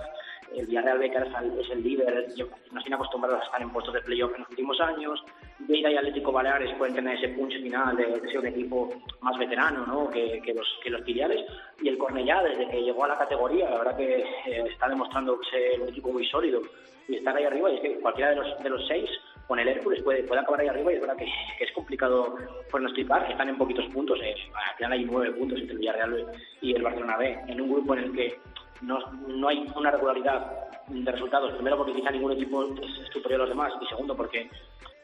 [0.55, 2.27] El Villarreal B, que es el líder,
[2.71, 5.23] nos tiene acostumbrados a estar en puestos de playoff en los últimos años.
[5.67, 8.89] Lleida y Atlético Baleares pueden tener ese punch final de, de ser un equipo
[9.21, 10.09] más veterano ¿no?
[10.09, 11.45] que, que, los, que los filiales.
[11.81, 15.39] Y el Cornellá, desde que llegó a la categoría, la verdad que eh, está demostrando
[15.49, 16.61] ser un equipo muy sólido
[17.07, 17.71] y estar ahí arriba.
[17.71, 19.09] Y es que cualquiera de los, de los seis
[19.49, 21.25] con el Hércules puede, puede acabar ahí arriba y es verdad que,
[21.57, 22.35] que es complicado
[22.69, 26.27] pronosticar, que están en poquitos puntos, eh, al final hay nueve puntos entre el Villarreal
[26.61, 28.39] y el Barcelona B, en un grupo en el que
[28.81, 33.43] no, no hay una regularidad de resultados, primero porque quizá ningún equipo es superior a
[33.43, 34.49] los demás y segundo porque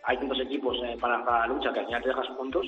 [0.04, 2.68] hay tantos equipos eh, para, la lucha que al final te dejas puntos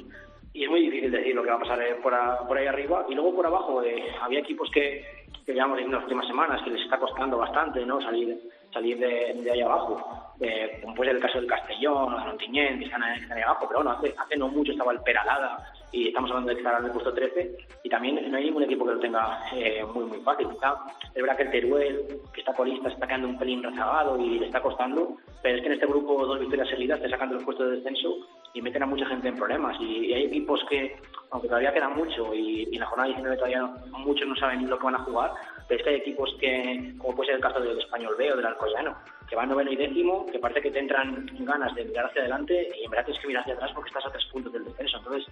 [0.53, 2.65] y es muy difícil decir lo que va a pasar eh, por, a, por, ahí
[2.65, 3.05] arriba.
[3.09, 5.05] Y luego por abajo eh, había equipos que,
[5.45, 8.39] que llevamos en las últimas semanas que les está costando bastante no salir
[8.73, 12.25] salir de, de ahí abajo, eh, como puede ser el caso del Castellón o de
[12.25, 16.07] Montiñén, que están ahí abajo, pero bueno, hace, hace no mucho estaba el Peralada y
[16.09, 18.85] estamos hablando de que estará en el puesto 13 y también no hay ningún equipo
[18.85, 20.49] que lo tenga eh, muy muy fácil.
[20.49, 20.75] Quizá
[21.13, 24.47] es verdad que el Teruel, que está colista, está quedando un pelín rezagado y le
[24.47, 27.43] está costando, pero es que en este grupo dos victorias seguidas te sacan de los
[27.43, 28.17] puestos de descenso
[28.53, 30.97] y meten a mucha gente en problemas y, y hay equipos que,
[31.31, 34.69] aunque todavía queda mucho y, y en la jornada 19 todavía no, muchos no saben
[34.69, 35.31] lo que van a jugar,
[35.67, 38.37] pero es que hay equipos que, como puede ser el caso del Español B o
[38.37, 38.95] del Alcoyano,
[39.29, 42.71] que van noveno y décimo, que parece que te entran ganas de mirar hacia adelante
[42.79, 44.97] y en verdad tienes que mirar hacia atrás porque estás a tres puntos del descenso.
[44.97, 45.27] Entonces,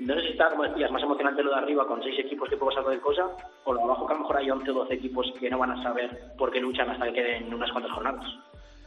[0.00, 2.56] no sé si está, como decías, más emocionante lo de arriba con seis equipos que
[2.56, 3.26] puedo pasar de cosa,
[3.64, 5.58] o lo de abajo que a lo mejor hay 11 o 12 equipos que no
[5.58, 8.24] van a saber por qué luchan hasta que queden unas cuantas jornadas.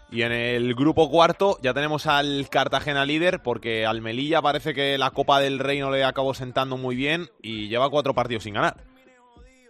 [0.10, 4.98] Y en el grupo cuarto ya tenemos al Cartagena líder, porque al Melilla parece que
[4.98, 8.54] la Copa del Rey no le acabó sentando muy bien y lleva cuatro partidos sin
[8.54, 8.76] ganar.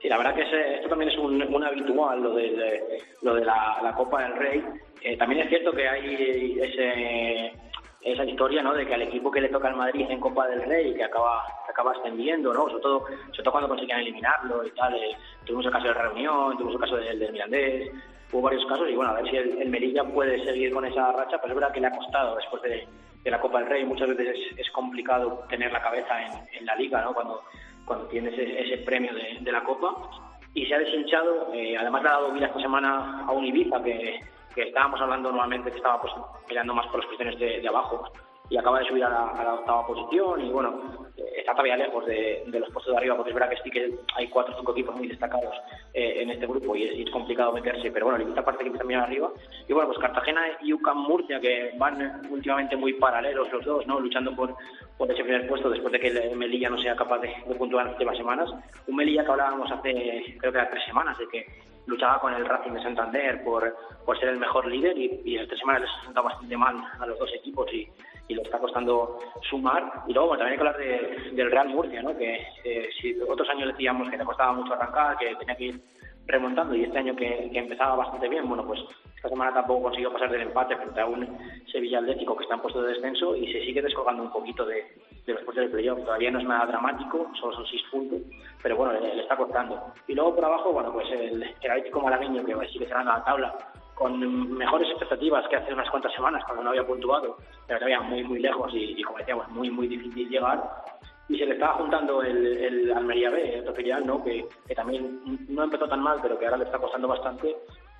[0.01, 0.43] Sí, la verdad que
[0.75, 4.63] esto también es un, un habitual, lo de, lo de la, la Copa del Rey.
[5.01, 7.53] Eh, también es cierto que hay ese,
[8.13, 8.73] esa historia ¿no?
[8.73, 11.43] de que al equipo que le toca al Madrid en Copa del Rey, que acaba,
[11.65, 12.67] que acaba ascendiendo, ¿no?
[12.69, 14.95] sobre, todo, sobre todo cuando consiguen eliminarlo y tal.
[14.95, 17.91] Eh, tuvimos el caso de Reunión, tuvimos el caso del, del Mirandés,
[18.31, 21.11] hubo varios casos y bueno, a ver si el, el Melilla puede seguir con esa
[21.11, 22.87] racha, pero es verdad que le ha costado después de,
[23.23, 23.85] de la Copa del Rey.
[23.85, 27.13] Muchas veces es, es complicado tener la cabeza en, en la liga, ¿no?
[27.13, 27.41] cuando
[27.87, 29.95] cuando tiene ese, ese premio de, de, la Copa.
[30.53, 33.81] Y se ha deshinchado, eh, además le ha dado vida esta semana a un Ibiza
[33.81, 34.19] que,
[34.57, 36.11] que estábamos hablando nuevamente que estaba pues,
[36.47, 38.11] peleando más por las cuestiones de, de abajo
[38.49, 42.05] y acaba de subir a la, a la, octava posición y bueno, está todavía lejos
[42.05, 44.57] de, de, los puestos de arriba porque es verdad que sí que hay cuatro o
[44.57, 45.55] cinco equipos muy destacados
[45.93, 48.67] eh, en este grupo y es, y es, complicado meterse, pero bueno, limita parte que
[48.67, 49.29] empieza mirar arriba
[49.67, 53.99] y bueno, pues Cartagena y UCAM Murcia que van últimamente muy paralelos los dos, ¿no?
[53.99, 54.55] Luchando por,
[54.97, 57.85] por ese primer puesto después de que el Melilla no sea capaz de, de puntuar
[57.85, 58.49] las últimas semanas.
[58.87, 61.45] Un Melilla que hablábamos hace, creo que era tres semanas, de que
[61.85, 63.75] luchaba con el Racing de Santander por,
[64.05, 67.05] por ser el mejor líder y, y estas semanas les ha sentado bastante mal a
[67.05, 67.87] los dos equipos y,
[68.27, 69.19] y le está costando
[69.49, 70.03] sumar.
[70.07, 72.17] Y luego bueno, también hay que hablar de, del Real Murcia, ¿no?
[72.17, 75.81] que eh, si otros años decíamos que le costaba mucho arrancar, que tenía que ir
[76.25, 78.79] remontando y este año que, que empezaba bastante bien, bueno, pues
[79.15, 81.37] esta semana tampoco consiguió pasar del empate frente a un
[81.71, 84.85] Sevilla Atlético que está en puesto de descenso y se sigue descolgando un poquito de,
[85.25, 86.03] de los puestos del playoff.
[86.03, 88.19] Todavía no es nada dramático, solo son seis puntos,
[88.61, 89.93] pero bueno, le, le está costando.
[90.07, 93.55] Y luego por abajo, bueno, pues el, el Atlético Malagueño que sigue cerrando la tabla
[93.97, 98.23] con mejores expectativas que hace unas cuantas semanas cuando no había puntuado, pero todavía muy,
[98.23, 100.61] muy lejos y, y como decíamos, muy, muy difícil llegar.
[101.27, 104.23] Y se le estaba juntando el, el Almería B, el filial, ¿no?
[104.23, 105.19] Que, que también
[105.49, 107.55] no empezó tan mal, pero que ahora le está costando bastante.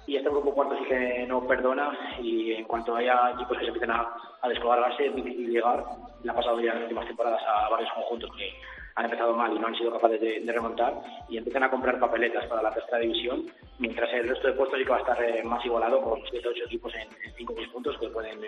[0.06, 1.92] Y este grupo cuarto sí que no perdona
[2.22, 4.08] y en cuanto haya equipos que se empiecen a,
[4.42, 5.84] a descolgarse es difícil llegar.
[6.24, 8.54] Le ha pasado ya en las últimas temporadas a varios conjuntos que
[8.98, 10.92] han empezado mal y no han sido capaces de, de remontar
[11.30, 13.46] y empiezan a comprar papeletas para la tercera división,
[13.78, 16.48] mientras el resto de puestos sí que va a estar eh, más igualado con 7
[16.48, 18.40] o 8 equipos en 5 o 6 puntos que pueden,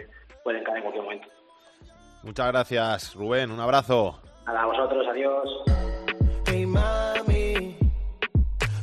[0.43, 1.28] pueden caer en cualquier momento.
[2.24, 3.52] Muchas gracias, Rubén.
[3.52, 4.20] Un abrazo.
[4.47, 5.50] Nada, a vosotros, adiós.
[6.47, 7.78] Hey mami,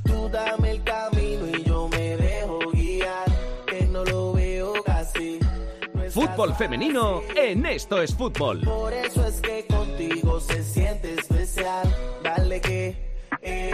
[0.04, 3.26] tú dame el camino y yo me dejo guiar,
[3.66, 5.40] que no lo veo casi.
[6.10, 8.60] Fútbol femenino en Esto es Fútbol.
[8.60, 11.16] Por eso es que contigo se siente
[11.82, 12.22] especial.
[12.22, 12.94] Dale que.
[13.42, 13.70] eh.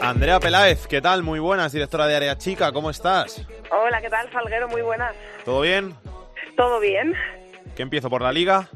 [0.00, 1.22] Andrea Peláez, ¿qué tal?
[1.22, 3.46] Muy buenas, directora de Área Chica, ¿cómo estás?
[3.70, 4.68] Hola, ¿qué tal, Salguero?
[4.68, 5.14] Muy buenas.
[5.44, 5.94] ¿Todo bien?
[6.56, 7.14] ¿Todo bien?
[7.76, 8.68] ¿Qué empiezo por la liga?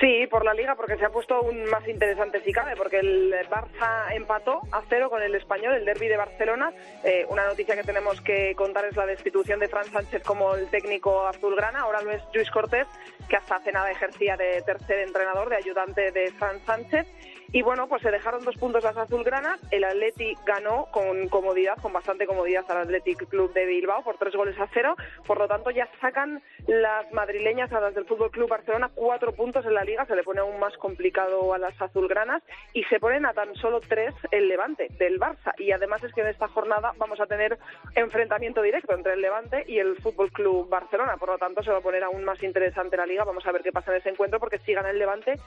[0.00, 3.32] Sí, por la liga, porque se ha puesto aún más interesante si cabe, porque el
[3.48, 6.72] Barça empató a cero con el español, el derby de Barcelona.
[7.04, 10.68] Eh, una noticia que tenemos que contar es la destitución de Fran Sánchez como el
[10.68, 11.80] técnico azulgrana.
[11.80, 12.86] Ahora lo es Luis Cortés,
[13.28, 17.06] que hasta hace nada ejercía de tercer entrenador, de ayudante de Fran Sánchez.
[17.54, 19.60] Y bueno, pues se dejaron dos puntos las azulgranas.
[19.70, 24.34] El Atleti ganó con comodidad, con bastante comodidad al Athletic Club de Bilbao por tres
[24.34, 24.96] goles a cero.
[25.24, 29.64] Por lo tanto, ya sacan las madrileñas a las del Fútbol Club Barcelona cuatro puntos
[29.66, 30.04] en la liga.
[30.04, 32.42] Se le pone aún más complicado a las azulgranas
[32.72, 35.54] y se ponen a tan solo tres el Levante del Barça.
[35.56, 37.56] Y además es que en esta jornada vamos a tener
[37.94, 41.18] enfrentamiento directo entre el Levante y el Fútbol Club Barcelona.
[41.18, 43.22] Por lo tanto, se va a poner aún más interesante la liga.
[43.22, 45.38] Vamos a ver qué pasa en ese encuentro porque si gana el Levante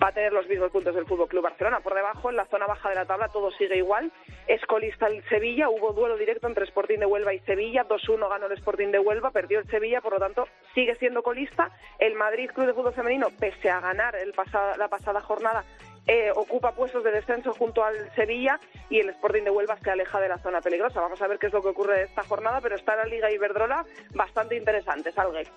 [0.00, 1.55] va a tener los mismos puntos del Fútbol Club Barcelona.
[1.56, 4.12] Por debajo, en la zona baja de la tabla, todo sigue igual.
[4.46, 5.68] Es colista el Sevilla.
[5.68, 7.86] Hubo duelo directo entre Sporting de Huelva y Sevilla.
[7.88, 11.70] 2-1 ganó el Sporting de Huelva, perdió el Sevilla, por lo tanto, sigue siendo colista.
[11.98, 15.64] El Madrid Club de Fútbol Femenino, pese a ganar el pasada, la pasada jornada,
[16.06, 20.20] eh, ocupa puestos de descenso junto al Sevilla y el Sporting de Huelva se aleja
[20.20, 21.00] de la zona peligrosa.
[21.00, 23.84] Vamos a ver qué es lo que ocurre esta jornada, pero está la Liga Iberdrola
[24.14, 25.48] bastante interesante, Salgue.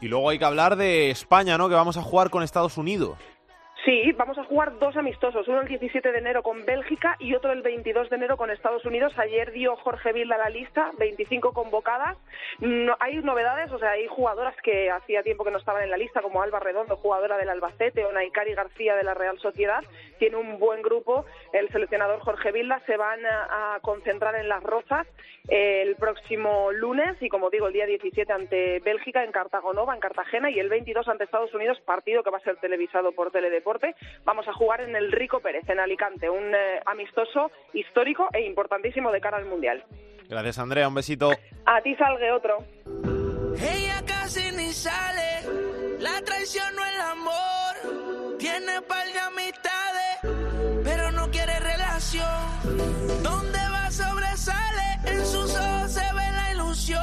[0.00, 1.68] Y luego hay que hablar de España, ¿no?
[1.68, 3.18] Que vamos a jugar con Estados Unidos.
[3.84, 7.52] Sí, vamos a jugar dos amistosos, uno el 17 de enero con Bélgica y otro
[7.52, 9.12] el 22 de enero con Estados Unidos.
[9.16, 12.18] Ayer dio Jorge Vilda la lista, 25 convocadas.
[12.58, 15.96] No, hay novedades, o sea, hay jugadoras que hacía tiempo que no estaban en la
[15.96, 19.84] lista, como Alba Redondo, jugadora del Albacete, o Naikari García de la Real Sociedad.
[20.18, 21.24] Tiene un buen grupo.
[21.52, 25.06] El seleccionador Jorge Vilda se van a, concentrar en las Rozas
[25.48, 30.00] eh, el próximo lunes y, como digo, el día 17 ante Bélgica en Cartagonova, en
[30.00, 33.30] Cartagena, y el 22 ante Estados Unidos, partido que va a ser televisado por
[33.68, 33.94] Teledeporte.
[34.24, 39.10] Vamos a jugar en el Rico Pérez, en Alicante, un eh, amistoso histórico e importantísimo
[39.12, 39.84] de cara al Mundial.
[40.28, 40.88] Gracias, Andrea.
[40.88, 41.30] Un besito.
[41.66, 42.58] A ti salgue otro.
[43.60, 48.36] Ella casi ni sale, la traición no el amor.
[48.38, 53.22] Tiene par de amistades, pero no quiere relación.
[53.22, 57.02] Donde va sobresale, en sus ojos se ve la ilusión.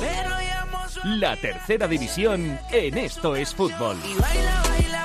[0.00, 3.96] Pero llamo su La tercera división en Esto es Fútbol.
[4.04, 5.03] y baila, baila.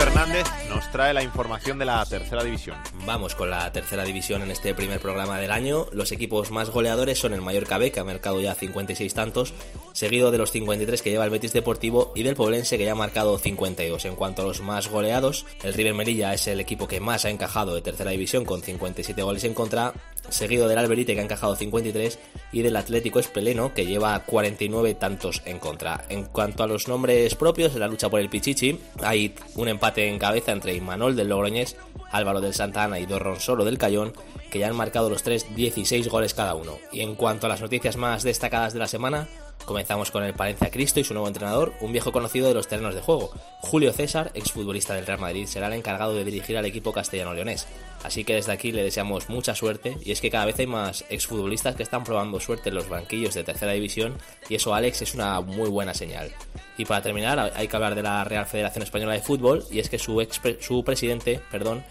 [0.00, 2.78] Fernández nos trae la información de la tercera división.
[3.04, 5.88] Vamos con la tercera división en este primer programa del año.
[5.92, 9.52] Los equipos más goleadores son el Mallorca B, que ha marcado ya 56 tantos,
[9.92, 12.94] seguido de los 53 que lleva el Betis Deportivo y del Poblense, que ya ha
[12.94, 14.06] marcado 52.
[14.06, 17.30] En cuanto a los más goleados, el River Melilla es el equipo que más ha
[17.30, 19.92] encajado de tercera división con 57 goles en contra,
[20.28, 22.18] seguido del Alberite, que ha encajado 53,
[22.52, 26.04] y del Atlético Espeleno, que lleva 49 tantos en contra.
[26.08, 30.08] En cuanto a los nombres propios, en la lucha por el Pichichi, hay un empate
[30.08, 31.76] en cabeza entre Imanol del Logroñés,
[32.10, 34.12] Álvaro del Santa Ana y Dorron Solo del Cayón,
[34.50, 36.78] que ya han marcado los tres 16 goles cada uno.
[36.92, 39.28] Y en cuanto a las noticias más destacadas de la semana,
[39.64, 42.94] Comenzamos con el Palencia Cristo y su nuevo entrenador, un viejo conocido de los terrenos
[42.94, 43.30] de juego.
[43.60, 47.66] Julio César, exfutbolista del Real Madrid, será el encargado de dirigir al equipo castellano-leonés.
[48.02, 51.04] Así que desde aquí le deseamos mucha suerte y es que cada vez hay más
[51.08, 54.16] exfutbolistas que están probando suerte en los banquillos de tercera división
[54.48, 56.32] y eso Alex es una muy buena señal.
[56.76, 59.90] Y para terminar hay que hablar de la Real Federación Española de Fútbol y es
[59.90, 61.84] que su, ex, su presidente, perdón,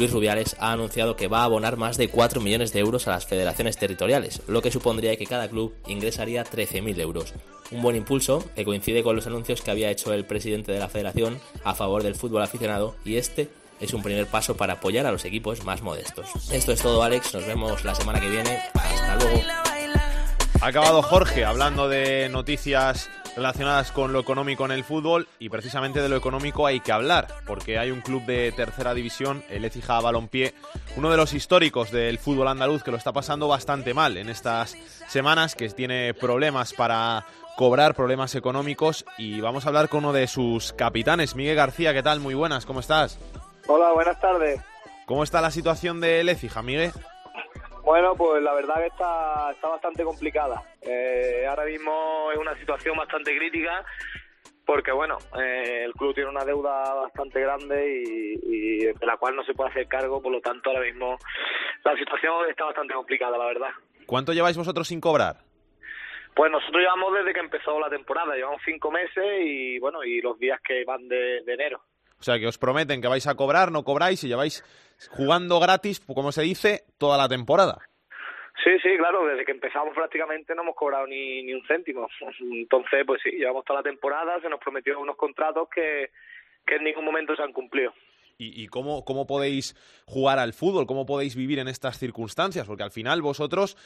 [0.00, 3.10] Luis Rubiales ha anunciado que va a abonar más de 4 millones de euros a
[3.10, 7.34] las federaciones territoriales, lo que supondría que cada club ingresaría 13.000 euros.
[7.70, 10.88] Un buen impulso que coincide con los anuncios que había hecho el presidente de la
[10.88, 15.12] federación a favor del fútbol aficionado y este es un primer paso para apoyar a
[15.12, 16.30] los equipos más modestos.
[16.50, 18.58] Esto es todo Alex, nos vemos la semana que viene.
[18.72, 19.79] Hasta luego.
[20.62, 26.02] Ha acabado Jorge hablando de noticias relacionadas con lo económico en el fútbol y precisamente
[26.02, 29.98] de lo económico hay que hablar porque hay un club de tercera división, el Ecija
[30.00, 30.52] Balompié,
[30.96, 34.76] uno de los históricos del fútbol andaluz que lo está pasando bastante mal en estas
[35.08, 37.24] semanas, que tiene problemas para
[37.56, 42.02] cobrar, problemas económicos y vamos a hablar con uno de sus capitanes, Miguel García, ¿qué
[42.02, 42.20] tal?
[42.20, 43.18] Muy buenas, ¿cómo estás?
[43.66, 44.60] Hola, buenas tardes.
[45.06, 46.92] ¿Cómo está la situación del Écija, Miguel?
[47.90, 50.62] Bueno, pues la verdad que está, está bastante complicada.
[50.80, 53.84] Eh, ahora mismo es una situación bastante crítica
[54.64, 58.04] porque, bueno, eh, el club tiene una deuda bastante grande
[58.44, 61.18] y, de la cual no se puede hacer cargo, por lo tanto ahora mismo
[61.82, 63.70] la situación está bastante complicada, la verdad.
[64.06, 65.38] ¿Cuánto lleváis vosotros sin cobrar?
[66.36, 70.38] Pues nosotros llevamos desde que empezó la temporada, llevamos cinco meses y, bueno, y los
[70.38, 71.82] días que van de, de enero.
[72.20, 74.62] O sea, que os prometen que vais a cobrar, no cobráis y lleváis
[75.10, 77.78] jugando gratis, como se dice, toda la temporada.
[78.62, 82.08] Sí, sí, claro, desde que empezamos prácticamente no hemos cobrado ni, ni un céntimo.
[82.40, 86.10] Entonces, pues sí, llevamos toda la temporada, se nos prometió unos contratos que,
[86.66, 87.94] que en ningún momento se han cumplido.
[88.36, 89.74] ¿Y, y cómo, cómo podéis
[90.06, 90.86] jugar al fútbol?
[90.86, 92.66] ¿Cómo podéis vivir en estas circunstancias?
[92.66, 93.76] Porque al final vosotros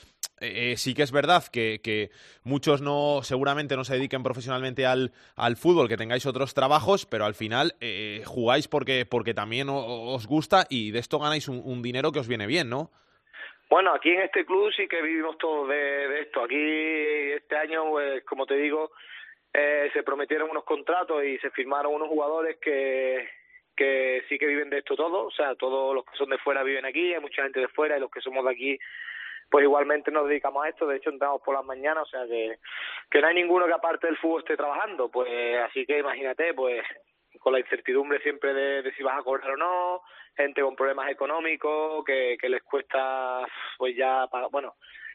[0.45, 2.11] eh, eh, sí que es verdad que,
[2.45, 7.25] muchos no seguramente no se dediquen profesionalmente al, al fútbol, que tengáis otros trabajos, pero
[7.25, 12.13] al final eh, jugáis porque, porque también os gusta y de esto ganáis un, dinero
[12.13, 12.91] que os viene bien, ¿no?
[13.69, 16.45] Bueno, aquí en este club sí que vivimos todos de, de esto.
[16.45, 16.57] Aquí
[17.35, 18.93] este año, pues, como te digo,
[19.57, 23.29] eh, se prometieron unos contratos y se firmaron unos jugadores que,
[23.77, 25.27] que sí que viven de esto todo.
[25.27, 27.97] O sea, todos los que son de fuera viven aquí, hay mucha gente de fuera
[27.97, 28.79] y los que somos de aquí,
[29.51, 30.87] pues igualmente nos dedicamos a esto.
[30.87, 32.59] De hecho, entramos por las mañanas, o sea que,
[33.11, 35.11] que no hay ninguno que aparte del fútbol esté trabajando.
[35.11, 36.85] Pues así que imagínate, pues
[37.41, 40.03] con la incertidumbre siempre de, si vas a cobrar o no,
[40.37, 44.75] gente con problemas económicos que, que les cuesta pues ya pagar, bueno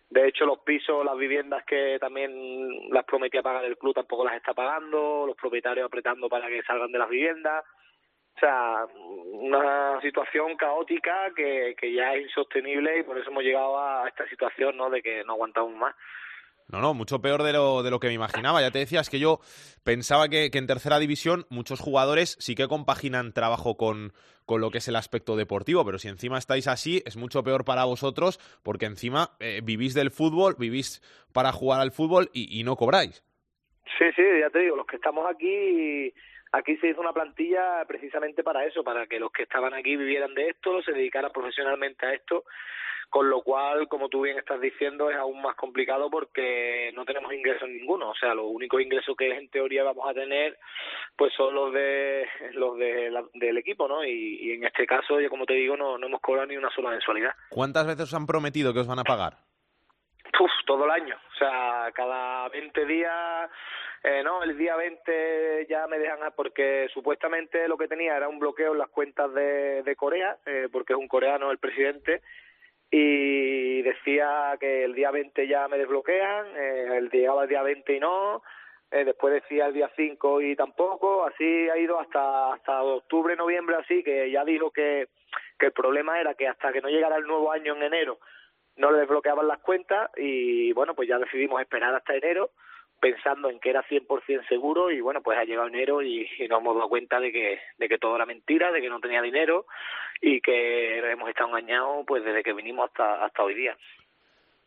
[0.10, 4.36] de hecho los pisos las viviendas que también las prometía pagar el club tampoco las
[4.36, 7.64] está pagando los propietarios apretando para que salgan de las viviendas
[8.40, 8.86] o sea
[9.32, 14.28] una situación caótica que, que ya es insostenible y por eso hemos llegado a esta
[14.28, 15.96] situación no de que no aguantamos más
[16.72, 18.62] no, no, mucho peor de lo, de lo que me imaginaba.
[18.62, 19.40] Ya te decía, es que yo
[19.84, 24.14] pensaba que, que en tercera división muchos jugadores sí que compaginan trabajo con,
[24.46, 27.66] con lo que es el aspecto deportivo, pero si encima estáis así, es mucho peor
[27.66, 31.02] para vosotros porque encima eh, vivís del fútbol, vivís
[31.34, 33.24] para jugar al fútbol y, y no cobráis.
[33.98, 36.14] Sí, sí, ya te digo, los que estamos aquí
[36.52, 40.34] aquí se hizo una plantilla precisamente para eso, para que los que estaban aquí vivieran
[40.34, 42.44] de esto, se dedicaran profesionalmente a esto
[43.10, 47.34] con lo cual, como tú bien estás diciendo, es aún más complicado porque no tenemos
[47.34, 50.58] ingresos ninguno, o sea, los únicos ingresos que en teoría vamos a tener,
[51.18, 54.04] pues son los de los de la, del equipo, ¿no?
[54.04, 56.70] Y, y, en este caso, ya como te digo, no, no hemos cobrado ni una
[56.70, 57.32] sola mensualidad.
[57.50, 59.49] ¿Cuántas veces os han prometido que os van a pagar?
[60.40, 63.50] Uf, todo el año, o sea, cada 20 días
[64.04, 68.40] eh, no, el día 20 ya me dejan, porque supuestamente lo que tenía era un
[68.40, 72.22] bloqueo en las cuentas de, de Corea, eh, porque es un coreano el presidente,
[72.90, 77.94] y decía que el día 20 ya me desbloquean, eh, el llegaba el día 20
[77.94, 78.42] y no,
[78.90, 83.76] eh, después decía el día 5 y tampoco, así ha ido hasta hasta octubre, noviembre,
[83.76, 85.10] así que ya dijo que,
[85.60, 88.18] que el problema era que hasta que no llegara el nuevo año en enero
[88.80, 92.52] no le desbloqueaban las cuentas y bueno, pues ya decidimos esperar hasta enero
[93.00, 96.76] pensando en que era 100% seguro y bueno, pues ha llegado enero y, nos hemos
[96.76, 99.66] dado cuenta de que, de que todo era mentira, de que no tenía dinero
[100.22, 103.78] y que hemos estado engañados pues desde que vinimos hasta, hasta hoy día.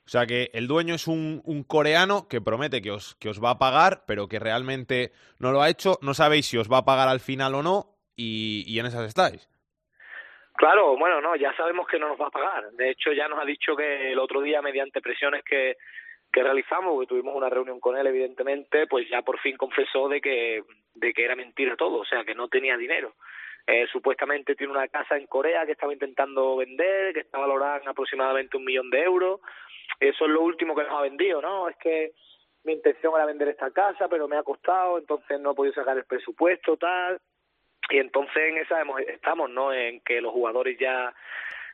[0.05, 3.43] O sea que el dueño es un, un, coreano que promete que os, que os
[3.43, 5.99] va a pagar, pero que realmente no lo ha hecho.
[6.03, 9.07] No sabéis si os va a pagar al final o no y, y en esas
[9.07, 9.52] estáis.
[10.63, 12.71] Claro, bueno, no, ya sabemos que no nos va a pagar.
[12.75, 15.77] De hecho, ya nos ha dicho que el otro día, mediante presiones que,
[16.33, 20.21] que realizamos, que tuvimos una reunión con él, evidentemente, pues ya por fin confesó de
[20.21, 20.63] que,
[20.95, 23.15] de que era mentira todo, o sea, que no tenía dinero.
[23.67, 27.89] Eh, supuestamente tiene una casa en Corea que estaba intentando vender, que está valorada en
[27.89, 29.41] aproximadamente un millón de euros.
[29.99, 31.69] Eso es lo último que nos ha vendido, ¿no?
[31.69, 32.13] Es que
[32.63, 35.99] mi intención era vender esta casa, pero me ha costado, entonces no he podido sacar
[35.99, 37.21] el presupuesto, tal.
[37.91, 39.73] Y entonces en esa hemos, estamos, ¿no?
[39.73, 41.15] En que los jugadores ya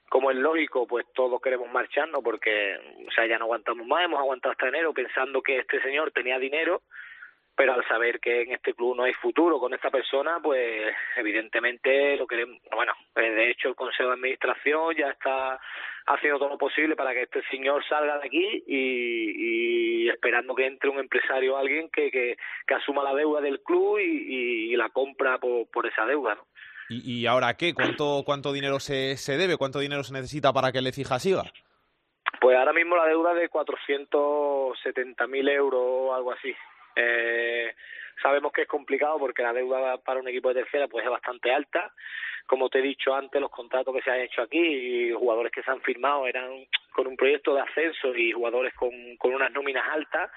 [0.08, 4.18] como es lógico, pues todos queremos marcharnos porque, o sea, ya no aguantamos más, hemos
[4.18, 6.82] aguantado hasta enero pensando que este señor tenía dinero
[7.58, 12.16] pero al saber que en este club no hay futuro con esta persona, pues evidentemente
[12.16, 15.58] lo queremos, bueno, eh, de hecho el Consejo de Administración ya está
[16.06, 20.66] haciendo todo lo posible para que este señor salga de aquí y, y esperando que
[20.66, 24.76] entre un empresario o alguien que, que, que, asuma la deuda del club y, y
[24.76, 26.46] la compra por, por esa deuda, ¿no?
[26.88, 27.74] ¿Y, ¿Y, ahora qué?
[27.74, 29.56] ¿Cuánto, cuánto dinero se, se debe?
[29.56, 31.42] ¿Cuánto dinero se necesita para que Lecija siga?
[32.40, 36.54] Pues ahora mismo la deuda de 470.000 euros o algo así.
[37.00, 37.74] Eh,
[38.20, 41.52] sabemos que es complicado porque la deuda para un equipo de tercera pues es bastante
[41.52, 41.92] alta.
[42.46, 45.62] Como te he dicho antes, los contratos que se han hecho aquí y jugadores que
[45.62, 48.90] se han firmado eran con un proyecto de ascenso y jugadores con,
[49.22, 50.30] unas nóminas altas,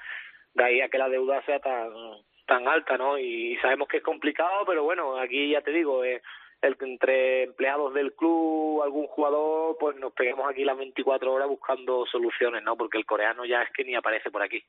[0.54, 3.18] de ahí a que la deuda sea tan alta, ¿no?
[3.18, 6.22] Y sabemos que es complicado, pero bueno, aquí ya te digo, eh,
[6.62, 12.62] entre empleados del club, algún jugador, pues nos peguemos aquí las 24 horas buscando soluciones,
[12.62, 12.76] ¿no?
[12.76, 14.62] Porque el coreano ya es que ni aparece por aquí.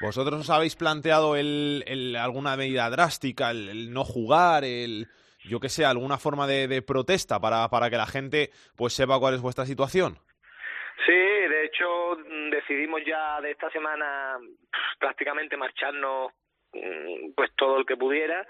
[0.00, 5.08] ¿Vosotros os habéis planteado el, el alguna medida drástica, el, no jugar, el
[5.44, 9.34] yo que sé, alguna forma de, protesta para, para que la gente pues sepa cuál
[9.34, 10.18] es vuestra situación?
[11.06, 12.16] Sí, de hecho
[12.50, 14.38] decidimos ya de esta semana
[14.98, 16.32] prácticamente marcharnos
[17.34, 18.46] pues todo el que pudiera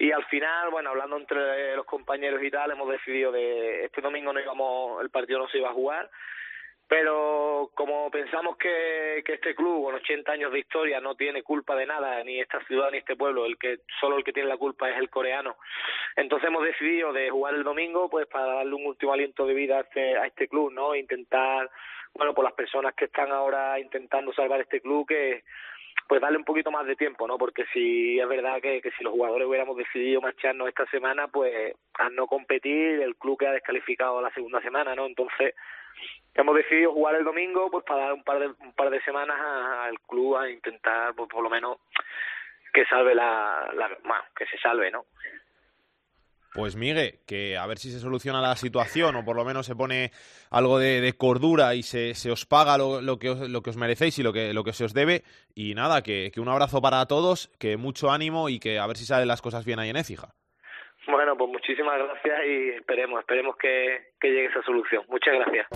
[0.00, 4.32] y al final, bueno, hablando entre los compañeros y tal, hemos decidido de este domingo
[4.32, 6.10] no íbamos, el partido no se iba a jugar,
[6.90, 11.76] pero como pensamos que, que este club con 80 años de historia no tiene culpa
[11.76, 14.56] de nada, ni esta ciudad ni este pueblo, el que solo el que tiene la
[14.56, 15.54] culpa es el coreano,
[16.16, 19.76] entonces hemos decidido de jugar el domingo pues para darle un último aliento de vida
[19.76, 20.96] a este, a este club, ¿no?
[20.96, 21.70] Intentar,
[22.12, 25.44] bueno, por las personas que están ahora intentando salvar este club que
[26.08, 27.38] pues darle un poquito más de tiempo, ¿no?
[27.38, 31.72] Porque si es verdad que, que si los jugadores hubiéramos decidido marcharnos esta semana, pues
[31.94, 35.06] al no competir, el club queda descalificado la segunda semana, ¿no?
[35.06, 35.54] Entonces
[36.34, 39.38] hemos decidido jugar el domingo, pues para dar un par de un par de semanas
[39.40, 41.78] al club a intentar, pues por lo menos
[42.72, 43.68] que salve la,
[44.36, 45.04] que se salve, ¿no?
[46.52, 49.76] Pues Miguel, que a ver si se soluciona la situación o por lo menos se
[49.76, 50.10] pone
[50.50, 54.18] algo de, cordura y se, se, os paga lo, que os, lo que os merecéis
[54.18, 55.22] y lo que, se os debe.
[55.54, 58.96] Y nada, que, que un abrazo para todos, que mucho ánimo y que a ver
[58.96, 60.34] si salen las cosas bien ahí en Écija.
[61.10, 65.04] Bueno, pues muchísimas gracias y esperemos, esperemos que, que llegue esa solución.
[65.08, 65.66] Muchas gracias.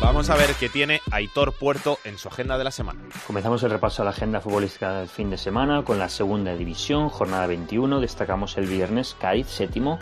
[0.00, 3.00] Vamos a ver qué tiene Aitor Puerto en su agenda de la semana.
[3.26, 7.08] Comenzamos el repaso a la agenda futbolística del fin de semana con la segunda división,
[7.08, 8.00] jornada 21.
[8.00, 9.98] Destacamos el viernes Cádiz, séptimo,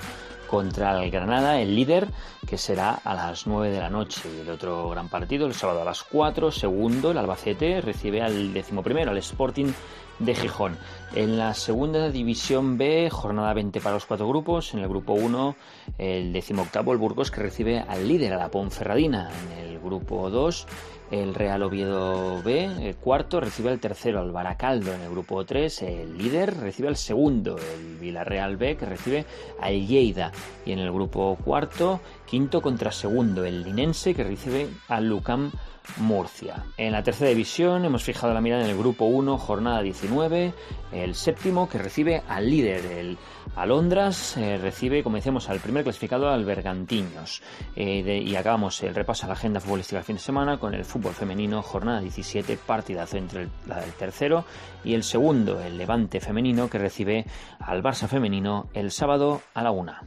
[0.55, 2.07] contra el Granada, el líder,
[2.47, 4.23] que será a las 9 de la noche.
[4.41, 8.81] El otro gran partido, el sábado a las 4, segundo, el Albacete recibe al décimo
[8.81, 9.73] primero, al Sporting
[10.19, 10.77] de Gijón.
[11.15, 14.75] En la segunda división B, jornada 20 para los cuatro grupos.
[14.75, 15.57] En el grupo 1,
[15.99, 19.31] el decimoctavo, el Burgos, que recibe al líder, a la Ponferradina.
[19.31, 20.67] En el grupo 2,
[21.11, 24.93] el Real Oviedo B, el cuarto, recibe al tercero, al Baracaldo.
[24.93, 29.27] En el grupo 3, el líder recibe al segundo, el Villarreal B, que recibe
[29.61, 30.33] al Lleida.
[30.67, 35.53] Y en el grupo cuarto, quinto contra segundo, el Linense, que recibe al Lucam
[35.99, 36.65] Murcia.
[36.77, 40.55] En la tercera división hemos fijado la mirada en el grupo 1, jornada 19,
[40.93, 43.19] el séptimo que recibe al líder, el
[43.57, 47.43] Alondras, eh, recibe, como decíamos, al primer clasificado, al Bergantiños.
[47.77, 50.85] Eh, y acabamos el repaso a la agenda futbolística del fin de semana con el
[50.85, 54.45] fútbol femenino, jornada 17, partidazo entre el, la, el tercero
[54.83, 57.27] y el segundo, el Levante femenino, que recibe
[57.61, 60.03] al Barça femenino el sábado a la una.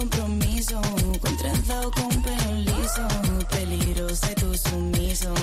[0.00, 0.80] Compromiso,
[1.20, 3.06] con trenza o con pelo liso,
[3.50, 5.34] peligroso y tu sumiso.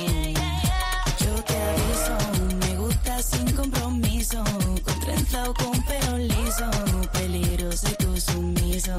[1.20, 2.16] Yo te aviso,
[2.62, 4.44] me gusta sin compromiso,
[4.84, 6.70] con trenza o con pelo liso,
[7.14, 8.98] peligroso y tu sumiso.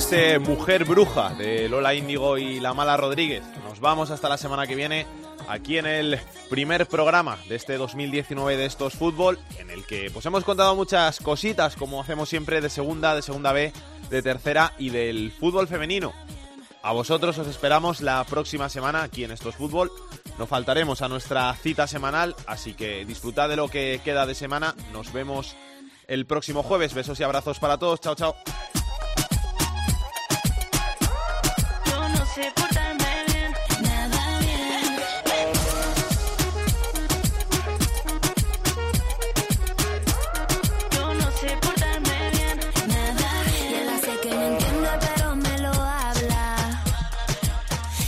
[0.00, 4.66] Este Mujer Bruja de Lola Índigo y La Mala Rodríguez, nos vamos hasta la semana
[4.66, 5.06] que viene
[5.46, 10.24] aquí en el primer programa de este 2019 de Estos Fútbol, en el que pues
[10.24, 13.74] hemos contado muchas cositas, como hacemos siempre, de segunda, de segunda B,
[14.08, 16.14] de tercera y del fútbol femenino.
[16.82, 19.92] A vosotros os esperamos la próxima semana aquí en Estos Fútbol.
[20.38, 24.74] No faltaremos a nuestra cita semanal, así que disfrutad de lo que queda de semana.
[24.94, 25.56] Nos vemos
[26.08, 26.94] el próximo jueves.
[26.94, 28.00] Besos y abrazos para todos.
[28.00, 28.34] Chao, chao.
[32.34, 33.52] sé portarme bien,
[33.82, 34.96] nada bien.
[40.92, 43.72] Yo no sé portarme bien, nada bien.
[43.72, 46.82] Ya la sé que no entiende, pero me lo habla.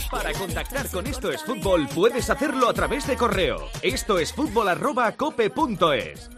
[0.09, 3.69] Para contactar con Esto es Fútbol puedes hacerlo a través de correo.
[3.81, 5.15] Esto es fútbol arroba.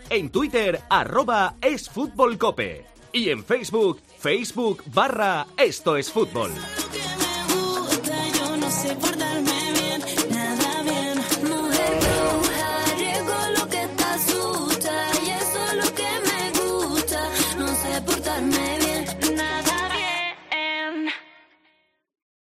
[0.10, 2.40] En Twitter arroba es fútbol.
[3.12, 6.52] Y en Facebook, Facebook barra Esto es Fútbol.